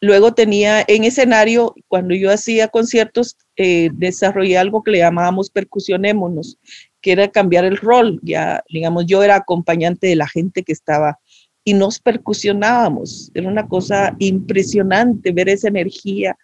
luego 0.00 0.34
tenía 0.34 0.84
en 0.86 1.04
escenario, 1.04 1.74
cuando 1.88 2.14
yo 2.14 2.30
hacía 2.30 2.68
conciertos, 2.68 3.36
eh, 3.56 3.90
desarrollé 3.92 4.56
algo 4.58 4.82
que 4.82 4.92
le 4.92 4.98
llamábamos 4.98 5.50
percusionémonos, 5.50 6.58
que 7.00 7.12
era 7.12 7.28
cambiar 7.28 7.64
el 7.64 7.76
rol. 7.76 8.20
Ya, 8.22 8.62
digamos, 8.68 9.06
yo 9.06 9.22
era 9.22 9.36
acompañante 9.36 10.06
de 10.06 10.16
la 10.16 10.28
gente 10.28 10.62
que 10.62 10.72
estaba 10.72 11.18
y 11.64 11.74
nos 11.74 12.00
percusionábamos. 12.00 13.30
Era 13.34 13.48
una 13.48 13.68
cosa 13.68 14.14
impresionante 14.18 15.32
ver 15.32 15.48
esa 15.48 15.68
energía 15.68 16.36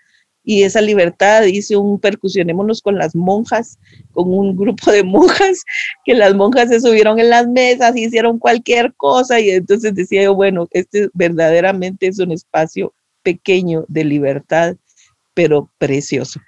y 0.45 0.63
esa 0.63 0.81
libertad. 0.81 1.43
Hice 1.45 1.77
un 1.77 1.99
percusionémonos 1.99 2.81
con 2.81 2.97
las 2.97 3.15
monjas, 3.15 3.79
con 4.13 4.33
un 4.33 4.57
grupo 4.57 4.91
de 4.91 5.03
monjas, 5.05 5.63
que 6.05 6.15
las 6.15 6.35
monjas 6.35 6.69
se 6.69 6.81
subieron 6.81 7.19
en 7.19 7.31
las 7.31 7.49
mesas, 7.49 7.97
hicieron 7.97 8.39
cualquier 8.39 8.95
cosa 8.95 9.41
y 9.41 9.51
entonces 9.51 9.95
decía 9.95 10.23
yo, 10.23 10.35
bueno, 10.35 10.69
este 10.71 11.09
verdaderamente 11.13 12.07
es 12.07 12.19
un 12.19 12.33
espacio 12.33 12.95
pequeño 13.23 13.85
de 13.89 14.05
libertad, 14.05 14.77
pero 15.35 15.69
precioso. 15.79 16.41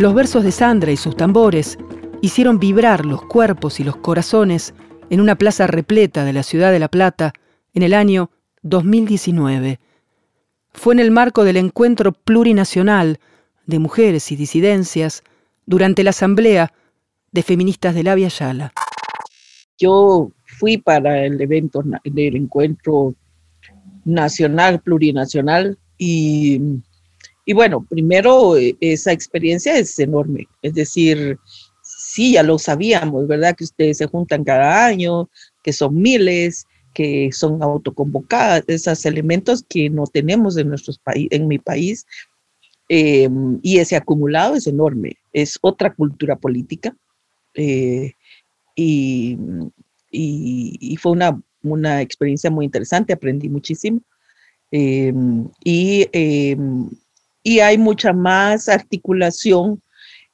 Los 0.00 0.14
versos 0.14 0.44
de 0.44 0.50
Sandra 0.50 0.90
y 0.92 0.96
sus 0.96 1.14
tambores 1.14 1.78
hicieron 2.22 2.58
vibrar 2.58 3.04
los 3.04 3.22
cuerpos 3.22 3.80
y 3.80 3.84
los 3.84 3.98
corazones 3.98 4.72
en 5.10 5.20
una 5.20 5.36
plaza 5.36 5.66
repleta 5.66 6.24
de 6.24 6.32
la 6.32 6.42
ciudad 6.42 6.72
de 6.72 6.78
La 6.78 6.88
Plata 6.88 7.34
en 7.74 7.82
el 7.82 7.92
año 7.92 8.30
2019. 8.62 9.78
Fue 10.72 10.94
en 10.94 11.00
el 11.00 11.10
marco 11.10 11.44
del 11.44 11.58
encuentro 11.58 12.12
plurinacional 12.12 13.20
de 13.66 13.78
mujeres 13.78 14.32
y 14.32 14.36
disidencias 14.36 15.22
durante 15.66 16.02
la 16.02 16.10
asamblea 16.10 16.72
de 17.30 17.42
feministas 17.42 17.94
de 17.94 18.02
la 18.02 18.14
Via 18.14 18.28
Yala. 18.28 18.72
Yo 19.76 20.30
fui 20.46 20.78
para 20.78 21.26
el 21.26 21.38
evento 21.42 21.82
del 22.04 22.36
encuentro 22.36 23.14
nacional, 24.06 24.80
plurinacional, 24.80 25.76
y 25.98 26.80
y 27.50 27.52
bueno, 27.52 27.84
primero, 27.84 28.56
eh, 28.56 28.76
esa 28.80 29.10
experiencia 29.10 29.76
es 29.76 29.98
enorme. 29.98 30.46
Es 30.62 30.72
decir, 30.72 31.36
sí, 31.82 32.34
ya 32.34 32.44
lo 32.44 32.60
sabíamos, 32.60 33.26
¿verdad? 33.26 33.56
Que 33.56 33.64
ustedes 33.64 33.98
se 33.98 34.06
juntan 34.06 34.44
cada 34.44 34.86
año, 34.86 35.28
que 35.64 35.72
son 35.72 35.96
miles, 35.96 36.64
que 36.94 37.30
son 37.32 37.60
autoconvocadas, 37.60 38.62
esos 38.68 39.04
elementos 39.04 39.64
que 39.68 39.90
no 39.90 40.04
tenemos 40.06 40.56
en, 40.58 40.68
nuestros 40.68 41.00
en 41.12 41.48
mi 41.48 41.58
país. 41.58 42.06
Em, 42.88 43.58
y 43.64 43.78
ese 43.78 43.96
acumulado 43.96 44.54
es 44.54 44.68
enorme. 44.68 45.16
Es 45.32 45.58
otra 45.60 45.92
cultura 45.92 46.36
política. 46.36 46.94
Eh, 47.54 48.12
y, 48.76 49.36
y, 50.12 50.96
fue 50.98 51.10
una, 51.10 51.42
una 51.64 52.00
experiencia 52.00 52.48
muy 52.48 52.64
interesante, 52.64 53.12
aprendí 53.12 53.48
muchísimo. 53.48 54.02
Em, 54.70 55.48
y 55.64 56.06
em, 56.12 56.88
y 57.42 57.60
hay 57.60 57.78
mucha 57.78 58.12
más 58.12 58.68
articulación 58.68 59.82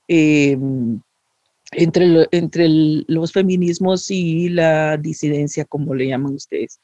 eh, 0.09 0.57
entre, 1.73 2.27
entre 2.31 2.69
los 2.69 3.33
feminismos 3.33 4.11
y 4.11 4.49
la 4.49 4.97
disidencia, 4.97 5.65
como 5.65 5.95
le 5.95 6.09
llaman 6.09 6.35
ustedes, 6.35 6.81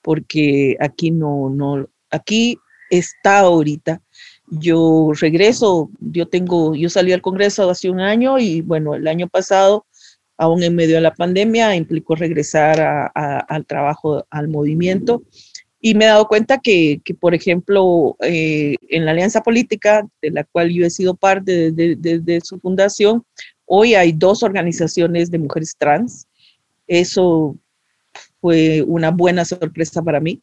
porque 0.00 0.76
aquí 0.80 1.10
no, 1.10 1.50
no, 1.50 1.86
aquí 2.10 2.58
está 2.90 3.40
ahorita. 3.40 4.02
Yo 4.48 5.12
regreso, 5.18 5.90
yo 6.00 6.26
tengo, 6.28 6.74
yo 6.74 6.90
salí 6.90 7.12
al 7.12 7.22
Congreso 7.22 7.70
hace 7.70 7.88
un 7.88 8.00
año 8.00 8.38
y 8.38 8.60
bueno, 8.60 8.94
el 8.94 9.06
año 9.08 9.28
pasado, 9.28 9.86
aún 10.36 10.62
en 10.62 10.74
medio 10.74 10.96
de 10.96 11.00
la 11.02 11.14
pandemia, 11.14 11.74
implicó 11.76 12.14
regresar 12.14 13.10
al 13.14 13.66
trabajo, 13.66 14.26
al 14.30 14.48
movimiento 14.48 15.22
y 15.84 15.96
me 15.96 16.04
he 16.04 16.08
dado 16.08 16.28
cuenta 16.28 16.58
que, 16.58 17.00
que 17.04 17.12
por 17.12 17.34
ejemplo, 17.34 18.16
eh, 18.20 18.76
en 18.88 19.04
la 19.04 19.10
alianza 19.10 19.42
política, 19.42 20.06
de 20.22 20.30
la 20.30 20.44
cual 20.44 20.70
yo 20.70 20.86
he 20.86 20.90
sido 20.90 21.16
parte 21.16 21.72
desde 21.72 22.20
de, 22.20 22.40
su 22.40 22.60
fundación, 22.60 23.24
hoy 23.66 23.96
hay 23.96 24.12
dos 24.12 24.44
organizaciones 24.44 25.28
de 25.32 25.40
mujeres 25.40 25.74
trans. 25.76 26.28
Eso 26.86 27.56
fue 28.40 28.82
una 28.82 29.10
buena 29.10 29.44
sorpresa 29.44 30.00
para 30.00 30.20
mí. 30.20 30.40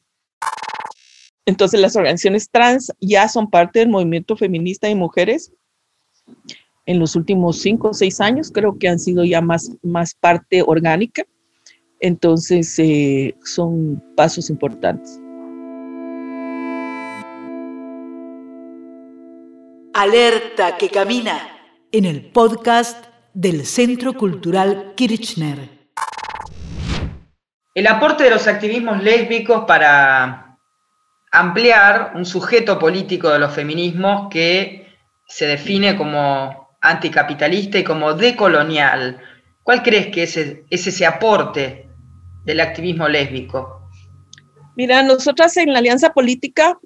Entonces 1.46 1.80
las 1.80 1.96
organizaciones 1.96 2.50
trans 2.50 2.92
ya 3.00 3.30
son 3.30 3.50
parte 3.50 3.80
del 3.80 3.88
movimiento 3.88 4.36
feminista 4.36 4.88
de 4.88 4.96
mujeres. 4.96 5.54
En 6.86 7.00
los 7.00 7.16
últimos 7.16 7.62
cinco 7.62 7.92
o 7.92 7.94
seis 7.94 8.20
años 8.20 8.52
creo 8.52 8.78
que 8.78 8.90
han 8.90 9.00
sido 9.00 9.24
ya 9.24 9.40
más, 9.40 9.72
más 9.84 10.14
parte 10.16 10.62
orgánica. 10.62 11.24
Entonces 12.02 12.78
eh, 12.78 13.36
son 13.46 14.04
pasos 14.18 14.50
importantes. 14.50 15.18
Alerta 20.02 20.78
que 20.78 20.88
camina 20.88 21.38
en 21.92 22.06
el 22.06 22.32
podcast 22.32 23.08
del 23.34 23.66
Centro 23.66 24.14
Cultural 24.14 24.94
Kirchner. 24.96 25.90
El 27.76 27.86
aporte 27.86 28.24
de 28.24 28.30
los 28.30 28.48
activismos 28.48 29.04
lésbicos 29.04 29.66
para 29.68 30.58
ampliar 31.34 32.14
un 32.16 32.26
sujeto 32.26 32.80
político 32.80 33.30
de 33.30 33.40
los 33.40 33.54
feminismos 33.54 34.30
que 34.32 34.88
se 35.28 35.48
define 35.48 35.98
como 35.98 36.70
anticapitalista 36.80 37.78
y 37.80 37.84
como 37.84 38.14
decolonial. 38.14 39.20
¿Cuál 39.64 39.84
crees 39.84 40.08
que 40.08 40.24
es, 40.24 40.38
es 40.38 40.88
ese 40.88 41.06
aporte 41.06 41.90
del 42.46 42.62
activismo 42.62 43.10
lésbico? 43.10 43.90
Mira, 44.78 45.04
nosotras 45.04 45.58
en 45.58 45.74
la 45.74 45.80
Alianza 45.80 46.14
Política 46.14 46.80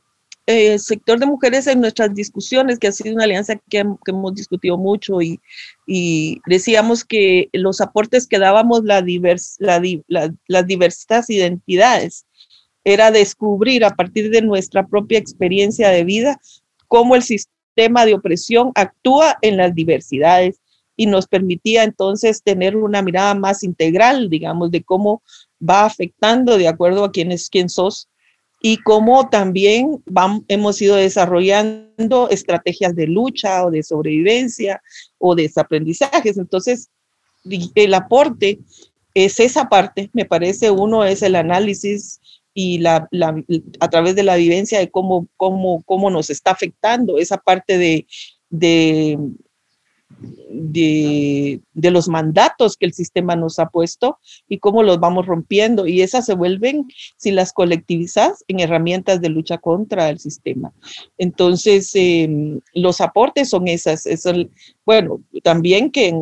eh, 0.46 0.78
sector 0.78 1.20
de 1.20 1.26
mujeres 1.26 1.68
en 1.68 1.80
nuestras 1.80 2.14
discusiones, 2.14 2.78
que 2.78 2.88
ha 2.88 2.92
sido 2.92 3.16
una 3.16 3.24
alianza 3.24 3.56
que, 3.70 3.84
hemos 4.06 4.36
discutido 4.36 4.78
mucho 4.78 5.22
y, 5.22 5.40
decíamos 6.46 7.06
que 7.06 7.50
los 7.54 7.80
aportes 7.82 8.28
que 8.28 8.40
dábamos 8.40 8.84
la 8.84 9.04
las 10.48 10.68
diversas 10.68 11.30
identidades 11.30 12.26
era 12.84 13.12
descubrir 13.12 13.86
a 13.86 13.96
partir 13.96 14.30
de 14.30 14.42
nuestra 14.42 14.86
propia 14.86 15.18
experiencia 15.18 15.90
de 15.90 16.04
vida 16.04 16.40
cómo 16.88 17.16
el 17.16 17.24
sistema 17.24 18.06
de 18.06 18.14
opresión 18.14 18.72
actúa 18.76 19.38
en 19.42 19.58
las 19.58 19.74
diversidades 19.74 20.60
y 20.96 21.08
nos 21.08 21.28
permitía 21.28 21.84
entonces 21.84 22.44
tener 22.44 22.76
una 22.76 23.02
mirada 23.02 23.34
más 23.34 23.64
integral, 23.64 24.30
digamos, 24.30 24.72
de 24.72 24.84
cómo 24.84 25.24
va 25.62 25.86
afectando 25.86 26.58
de 26.58 26.68
acuerdo 26.68 27.06
a 27.06 27.12
quién 27.12 27.32
es 27.32 27.50
quién 27.50 27.70
sos 27.70 28.10
y 28.66 28.78
cómo 28.78 29.30
también 29.30 30.02
hemos 30.48 30.82
ido 30.82 30.96
desarrollando 30.96 32.30
estrategias 32.30 32.96
de 32.96 33.08
lucha 33.08 33.66
o 33.66 33.70
de 33.70 33.84
sobrevivencia 33.84 34.82
o 35.18 35.36
de 35.36 35.52
aprendizajes. 35.58 36.38
Entonces, 36.38 36.90
el 37.76 37.94
aporte 37.94 38.60
es 39.14 39.42
esa 39.42 39.68
parte, 39.68 40.10
me 40.14 40.24
parece, 40.24 40.72
uno 40.72 41.04
es 41.04 41.22
el 41.24 41.36
análisis 41.36 42.22
y 42.54 42.82
a 42.86 43.90
través 43.92 44.16
de 44.16 44.24
la 44.24 44.38
vivencia 44.38 44.80
de 44.80 44.90
cómo, 44.90 45.28
cómo, 45.36 45.84
cómo 45.84 46.10
nos 46.10 46.30
está 46.30 46.52
afectando 46.52 47.18
esa 47.18 47.38
parte 47.38 47.78
de 48.50 49.20
de, 50.50 51.62
los 51.74 52.08
mandatos 52.08 52.78
que 52.78 52.86
el 52.86 52.94
sistema 52.94 53.36
nos 53.36 53.60
ha 53.60 53.68
puesto 53.68 54.18
y 54.48 54.60
cómo 54.60 54.84
los 54.84 55.00
vamos 55.00 55.26
rompiendo. 55.26 55.88
Y 55.88 56.02
esas 56.02 56.26
se 56.26 56.36
vuelven, 56.36 56.88
si 57.18 57.32
las 57.32 57.54
colectivizas, 57.54 58.44
en 58.48 58.60
herramientas 58.60 59.22
de 59.22 59.30
lucha 59.30 59.58
contra 59.58 60.10
el 60.10 60.20
sistema. 60.20 60.74
Entonces, 61.18 61.92
em, 61.94 62.60
los 62.74 63.02
aportes 63.02 63.50
son 63.50 63.68
esas. 63.68 64.06
Es 64.06 64.24
bueno, 64.86 65.22
también 65.44 65.92
que 65.92 66.14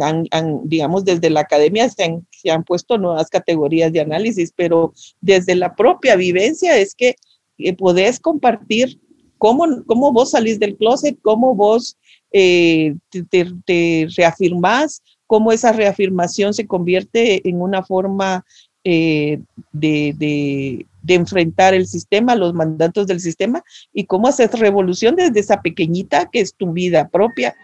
digamos, 0.63 1.06
desde 1.06 1.30
la 1.30 1.41
academia 1.41 1.89
se 1.89 2.04
han, 2.04 2.27
se 2.32 2.51
han, 2.51 2.63
puesto 2.63 2.97
nuevas 2.97 3.30
categorías 3.30 3.91
de 3.91 4.01
análisis, 4.01 4.54
pero 4.56 4.93
desde 5.19 5.56
la 5.56 5.75
propia 5.75 6.15
vivencia 6.15 6.77
es 6.77 6.95
que 6.95 7.15
eh, 7.58 7.73
podés 7.73 8.19
compartir 8.19 8.99
cómo, 9.38 9.65
cómo 9.86 10.12
vos 10.12 10.32
salís 10.32 10.60
del 10.60 10.77
closet, 10.77 11.17
cómo 11.21 11.56
vos 11.56 11.97
eh, 12.32 12.96
te, 13.30 14.08
reafirmas, 14.15 15.02
cómo 15.28 15.52
esa 15.52 15.72
reafirmación 15.72 16.54
se 16.54 16.67
convierte 16.67 17.48
en 17.48 17.62
una 17.62 17.84
forma 17.84 18.46
eh, 18.84 19.39
de, 19.72 20.86
enfrentar 21.08 21.74
el 21.74 21.88
sistema, 21.88 22.36
los 22.36 22.54
mandatos 22.54 23.08
del 23.08 23.20
sistema, 23.20 23.63
y 23.94 24.06
cómo 24.06 24.28
haces 24.28 24.58
revolución 24.60 25.15
desde 25.15 25.39
esa 25.39 25.62
pequeñita 25.62 26.30
que 26.32 26.41
es 26.41 26.54
tu 26.56 26.72
vida 26.72 27.10
propia. 27.10 27.56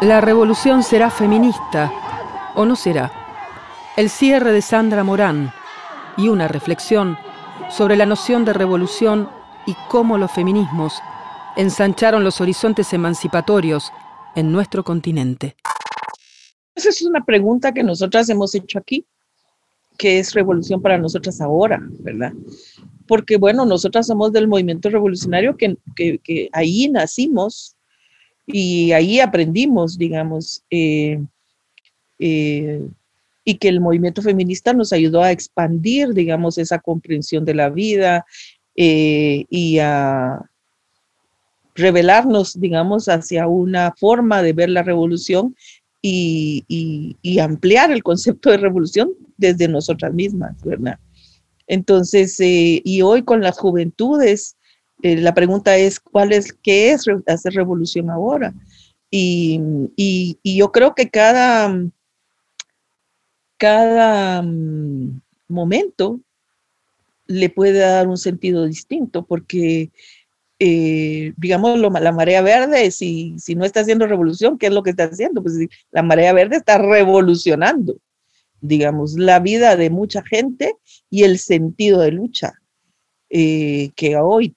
La 0.00 0.20
revolución 0.20 0.82
será 0.82 1.10
feminista 1.10 1.92
o 2.54 2.64
no 2.64 2.76
será. 2.76 3.12
El 3.96 4.10
cierre 4.10 4.52
de 4.52 4.62
Sandra 4.62 5.02
Morán 5.02 5.52
y 6.16 6.28
una 6.28 6.46
reflexión 6.46 7.18
sobre 7.68 7.96
la 7.96 8.06
noción 8.06 8.44
de 8.44 8.52
revolución 8.52 9.28
y 9.66 9.74
cómo 9.88 10.18
los 10.18 10.30
feminismos 10.30 11.02
ensancharon 11.58 12.22
los 12.22 12.40
horizontes 12.40 12.92
emancipatorios 12.92 13.92
en 14.36 14.52
nuestro 14.52 14.84
continente. 14.84 15.56
Esa 16.74 16.90
es 16.90 17.02
una 17.02 17.24
pregunta 17.24 17.74
que 17.74 17.82
nosotras 17.82 18.28
hemos 18.28 18.54
hecho 18.54 18.78
aquí. 18.78 19.04
¿Qué 19.98 20.20
es 20.20 20.32
revolución 20.34 20.80
para 20.80 20.96
nosotras 20.96 21.40
ahora, 21.40 21.80
verdad? 21.98 22.32
Porque, 23.08 23.36
bueno, 23.36 23.66
nosotras 23.66 24.06
somos 24.06 24.32
del 24.32 24.46
movimiento 24.46 24.88
revolucionario 24.88 25.56
que, 25.56 25.76
que, 25.96 26.48
ahí 26.52 26.88
nacimos 26.88 27.74
y 28.46 28.92
ahí 28.92 29.18
aprendimos, 29.18 29.98
digamos, 29.98 30.62
eh, 30.70 31.20
eh, 32.20 32.88
y 33.44 33.54
que 33.56 33.68
el 33.68 33.80
movimiento 33.80 34.22
feminista 34.22 34.72
nos 34.72 34.92
ayudó 34.92 35.24
a 35.24 35.32
expandir, 35.32 36.14
digamos, 36.14 36.56
esa 36.56 36.78
comprensión 36.78 37.44
de 37.44 37.54
la 37.54 37.68
vida 37.68 38.24
eh, 38.76 39.44
y 39.50 39.80
a, 39.80 40.48
revelarnos, 41.78 42.60
digamos, 42.60 43.08
hacia 43.08 43.46
una 43.46 43.94
forma 43.96 44.42
de 44.42 44.52
ver 44.52 44.68
la 44.68 44.82
revolución 44.82 45.54
y, 46.02 47.16
ampliar 47.40 47.90
el 47.90 48.02
concepto 48.02 48.50
de 48.50 48.58
revolución 48.58 49.10
desde 49.36 49.68
nosotras 49.68 50.12
mismas, 50.12 50.56
¿verdad? 50.64 50.98
Entonces, 51.66 52.38
eh, 52.40 52.80
y 52.84 53.02
hoy 53.02 53.22
con 53.22 53.40
las 53.40 53.58
juventudes, 53.58 54.56
eh, 55.02 55.16
la 55.16 55.34
pregunta 55.34 55.76
es, 55.76 56.00
¿cuál 56.00 56.32
es, 56.32 56.52
qué 56.52 56.90
es 56.90 57.04
hacer 57.26 57.52
revolución 57.54 58.10
ahora? 58.10 58.52
Y, 59.10 59.60
yo 60.44 60.72
creo 60.72 60.94
que 60.94 61.08
cada, 61.08 61.72
cada 63.56 64.42
mm, 64.42 65.20
momento 65.48 66.20
le 67.26 67.50
puede 67.50 67.78
dar 67.78 68.08
un 68.08 68.16
sentido 68.16 68.66
distinto, 68.66 69.22
porque 69.22 69.90
eh, 70.60 71.32
digamos, 71.36 71.78
la 71.78 72.12
marea 72.12 72.42
verde, 72.42 72.90
si, 72.90 73.36
si 73.38 73.54
no 73.54 73.64
está 73.64 73.80
haciendo 73.80 74.06
revolución, 74.06 74.58
¿qué 74.58 74.66
es 74.66 74.72
lo 74.72 74.82
que 74.82 74.90
está 74.90 75.04
haciendo? 75.04 75.42
Pues 75.42 75.54
la 75.92 76.02
marea 76.02 76.32
verde 76.32 76.56
está 76.56 76.78
revolucionando, 76.78 77.96
digamos, 78.60 79.16
la 79.16 79.38
vida 79.38 79.76
de 79.76 79.90
mucha 79.90 80.22
gente 80.22 80.74
y 81.10 81.22
el 81.22 81.38
sentido 81.38 82.00
de 82.00 82.10
lucha 82.10 82.54
eh, 83.30 83.90
que 83.94 84.16
hoy 84.16 84.52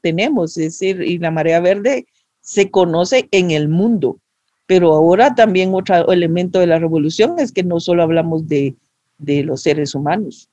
tenemos. 0.00 0.56
Es 0.56 0.64
decir, 0.64 1.02
y 1.02 1.18
la 1.18 1.30
marea 1.30 1.60
verde 1.60 2.06
se 2.40 2.70
conoce 2.70 3.28
en 3.30 3.52
el 3.52 3.68
mundo, 3.68 4.18
pero 4.66 4.92
ahora 4.92 5.34
también 5.34 5.72
otro 5.72 6.10
elemento 6.10 6.58
de 6.58 6.66
la 6.66 6.80
revolución 6.80 7.38
es 7.38 7.52
que 7.52 7.62
no 7.62 7.78
solo 7.78 8.02
hablamos 8.02 8.48
de, 8.48 8.74
de 9.18 9.44
los 9.44 9.62
seres 9.62 9.94
humanos, 9.94 10.48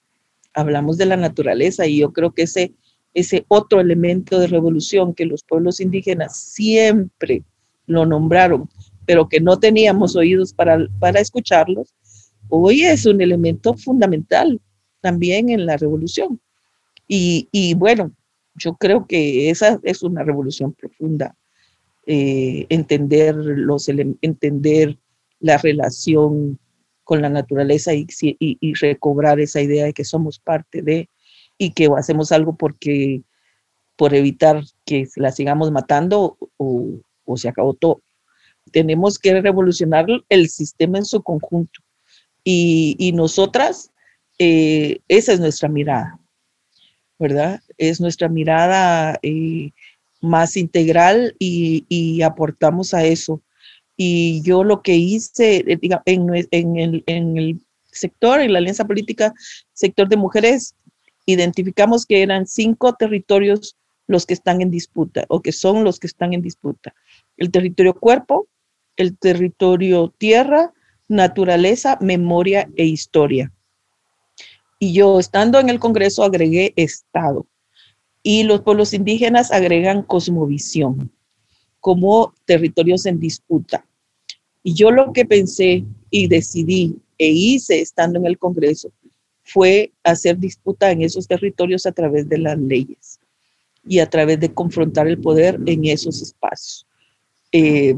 hablamos 0.53 0.97
de 0.97 1.05
la 1.05 1.17
naturaleza 1.17 1.87
y 1.87 1.99
yo 1.99 2.13
creo 2.13 2.31
que 2.31 2.43
ese 2.43 2.73
ese 3.15 3.45
otro 3.47 3.79
elemento 3.79 4.39
de 4.39 4.47
revolución 4.47 5.15
que 5.15 5.25
los 5.25 5.43
pueblos 5.43 5.79
indígenas 5.79 6.37
siempre 6.37 7.43
lo 7.87 8.05
nombraron, 8.05 8.69
pero 9.05 9.27
que 9.29 9.39
no 9.39 9.57
teníamos 9.57 10.15
oídos 10.15 10.53
para, 10.53 10.87
para 10.99 11.21
escucharlos, 11.21 11.95
hoy 12.49 12.83
es 12.83 13.05
un 13.05 13.21
elemento 13.21 13.73
fundamental 13.73 14.61
también 15.01 15.49
en 15.49 15.65
la 15.65 15.77
revolución. 15.77 16.39
Y, 17.07 17.73
bueno, 17.75 18.11
yo 18.55 18.75
creo 18.75 19.05
que 19.05 19.49
esa 19.49 19.79
es 19.83 20.03
una 20.03 20.23
revolución 20.23 20.73
profunda, 20.73 21.35
eh, 22.07 22.65
entender, 22.69 23.35
los, 23.35 23.87
entender 23.89 24.97
la 25.39 25.57
relación 25.57 26.59
con 27.03 27.21
la 27.21 27.29
naturaleza 27.29 27.93
y, 27.93 28.07
y, 28.19 28.73
recobrar 28.73 29.39
esa 29.39 29.61
idea 29.61 29.85
de 29.85 29.93
que 29.93 30.03
somos 30.03 30.39
parte 30.39 30.81
de, 30.81 31.07
y 31.57 31.71
que 31.71 31.89
hacemos 31.97 32.31
algo 32.31 32.55
porque 32.55 33.21
por 33.95 34.13
evitar 34.13 34.63
que 34.85 35.07
la 35.15 35.31
sigamos 35.31 35.71
matando 35.71 36.37
o, 36.57 36.99
se 37.37 37.49
acabó 37.49 37.73
todo. 37.73 38.01
Tenemos 38.71 39.19
que 39.19 39.39
revolucionar 39.41 40.05
el 40.29 40.49
sistema 40.49 40.97
en 40.97 41.05
su 41.05 41.23
conjunto. 41.23 41.81
Y, 42.43 43.11
nosotras, 43.15 43.91
eh, 44.37 44.99
esa 45.07 45.33
es 45.33 45.39
nuestra 45.39 45.69
mirada, 45.69 46.19
¿verdad? 47.17 47.61
Es 47.77 47.99
nuestra 47.99 48.29
mirada 48.29 49.17
eh, 49.23 49.71
más 50.21 50.55
integral 50.57 51.35
y, 51.39 52.21
aportamos 52.21 52.93
a 52.93 53.03
eso. 53.05 53.41
Y 53.97 54.41
yo 54.43 54.63
lo 54.63 54.81
que 54.81 54.95
hice, 54.95 55.63
eh, 55.67 55.79
en, 56.05 56.47
en, 56.51 56.77
el, 56.77 57.03
en 57.07 57.37
el 57.37 57.59
sector, 57.85 58.41
en 58.41 58.53
la 58.53 58.59
Alianza 58.59 58.85
Política 58.85 59.33
Sector 59.73 60.09
de 60.09 60.17
Mujeres, 60.17 60.75
identificamos 61.25 62.05
que 62.05 62.21
eran 62.21 62.47
cinco 62.47 62.93
territorios 62.93 63.75
los 64.07 64.25
que 64.25 64.33
están 64.33 64.61
en 64.61 64.71
disputa 64.71 65.25
o 65.29 65.41
que 65.41 65.51
son 65.51 65.83
los 65.83 65.99
que 65.99 66.07
están 66.07 66.33
en 66.33 66.41
disputa. 66.41 66.93
El 67.37 67.51
territorio 67.51 67.95
cuerpo, 67.95 68.47
el 68.97 69.17
territorio 69.17 70.13
tierra, 70.17 70.73
naturaleza, 71.07 71.97
memoria 72.01 72.69
e 72.75 72.85
historia. 72.85 73.51
Y 74.79 74.93
yo, 74.93 75.19
estando 75.19 75.59
en 75.59 75.69
el 75.69 75.79
Congreso, 75.79 76.23
agregué 76.23 76.73
Estado. 76.75 77.47
Y 78.21 78.43
los 78.43 78.61
pueblos 78.61 78.93
indígenas 78.93 79.51
agregan 79.51 80.03
cosmovisión 80.03 81.11
como 81.79 82.33
territorios 82.45 83.05
en 83.05 83.19
disputa. 83.19 83.85
Y 84.63 84.73
yo 84.73 84.89
lo 84.89 85.13
que 85.13 85.25
pensé 85.25 85.85
y 86.09 86.27
decidí 86.27 86.95
e 87.17 87.27
hice 87.27 87.81
estando 87.81 88.17
en 88.19 88.25
el 88.25 88.37
Congreso 88.37 88.91
fue 89.45 89.93
hacer 90.03 90.37
disputa 90.39 90.91
en 90.91 91.03
esos 91.03 91.27
territorios 91.27 91.85
a 91.85 91.91
través 91.91 92.27
de 92.27 92.39
las 92.39 92.57
leyes 92.57 93.19
y 93.87 93.99
a 93.99 94.09
través 94.09 94.39
de 94.39 94.53
confrontar 94.53 95.07
el 95.07 95.19
poder 95.19 95.59
en 95.67 95.85
esos 95.85 96.21
espacios. 96.21 96.87
Eh, 97.51 97.95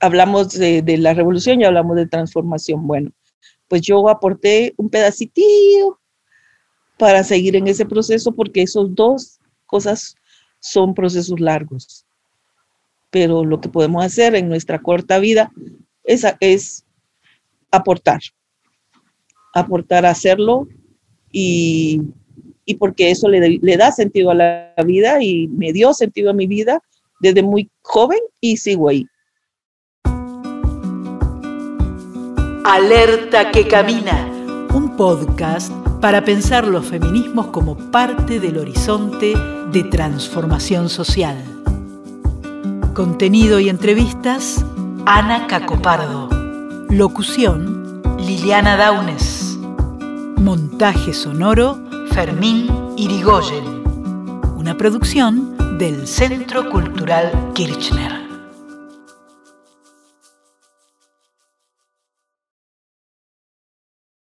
hablamos 0.00 0.52
de, 0.52 0.98
la 0.98 1.14
revolución 1.14 1.60
y 1.60 1.64
hablamos 1.64 1.96
de 1.96 2.06
transformación. 2.06 2.86
Bueno, 2.86 3.10
pues 3.68 3.80
yo 3.80 4.08
aporté 4.08 4.74
un 4.76 4.90
pedacito 4.90 5.98
para 6.98 7.24
seguir 7.24 7.56
en 7.56 7.66
ese 7.66 7.86
proceso 7.86 8.32
porque 8.32 8.62
esos 8.62 8.94
dos 8.94 9.40
cosas 9.64 10.14
son 10.60 10.94
procesos 10.94 11.40
largos. 11.40 12.04
Pero 13.10 13.44
lo 13.44 13.62
que 13.62 13.70
podemos 13.70 14.04
hacer 14.04 14.34
en 14.34 14.48
nuestra 14.48 14.80
corta 14.80 15.18
vida 15.18 15.50
es, 16.04 16.24
es 16.40 16.84
aportar, 17.70 18.20
aportar 19.60 20.04
a 20.04 20.10
hacerlo 20.10 20.68
y, 21.32 22.00
porque 22.78 23.10
eso 23.10 23.28
le, 23.28 23.58
le 23.60 23.76
da 23.76 23.92
sentido 23.92 24.30
a 24.30 24.34
la 24.34 24.74
vida 24.84 25.22
y 25.22 25.48
me 25.48 25.72
dio 25.72 25.92
sentido 25.94 26.30
a 26.30 26.34
mi 26.34 26.46
vida 26.46 26.82
desde 27.20 27.42
muy 27.42 27.70
joven 27.82 28.18
y 28.40 28.56
sigo 28.56 28.88
ahí. 28.88 29.06
Alerta 32.64 33.52
que 33.52 33.66
camina, 33.68 34.28
un 34.74 34.96
podcast 34.96 35.70
para 36.00 36.24
pensar 36.24 36.66
los 36.66 36.86
feminismos 36.86 37.46
como 37.48 37.76
parte 37.90 38.40
del 38.40 38.58
horizonte 38.58 39.34
de 39.72 39.84
transformación 39.84 40.88
social. 40.88 41.36
Contenido 42.92 43.60
y 43.60 43.68
entrevistas, 43.68 44.64
Ana 45.06 45.46
Cacopardo. 45.46 46.28
Locución, 46.90 48.02
Liliana 48.18 48.76
Daunes. 48.76 49.45
Montaje 50.38 51.12
sonoro, 51.12 51.78
Fermín 52.12 52.68
Irigoyen. 52.96 53.82
Una 54.56 54.76
producción 54.76 55.78
del 55.78 56.06
Centro 56.06 56.70
Cultural 56.70 57.52
Kirchner. 57.54 58.25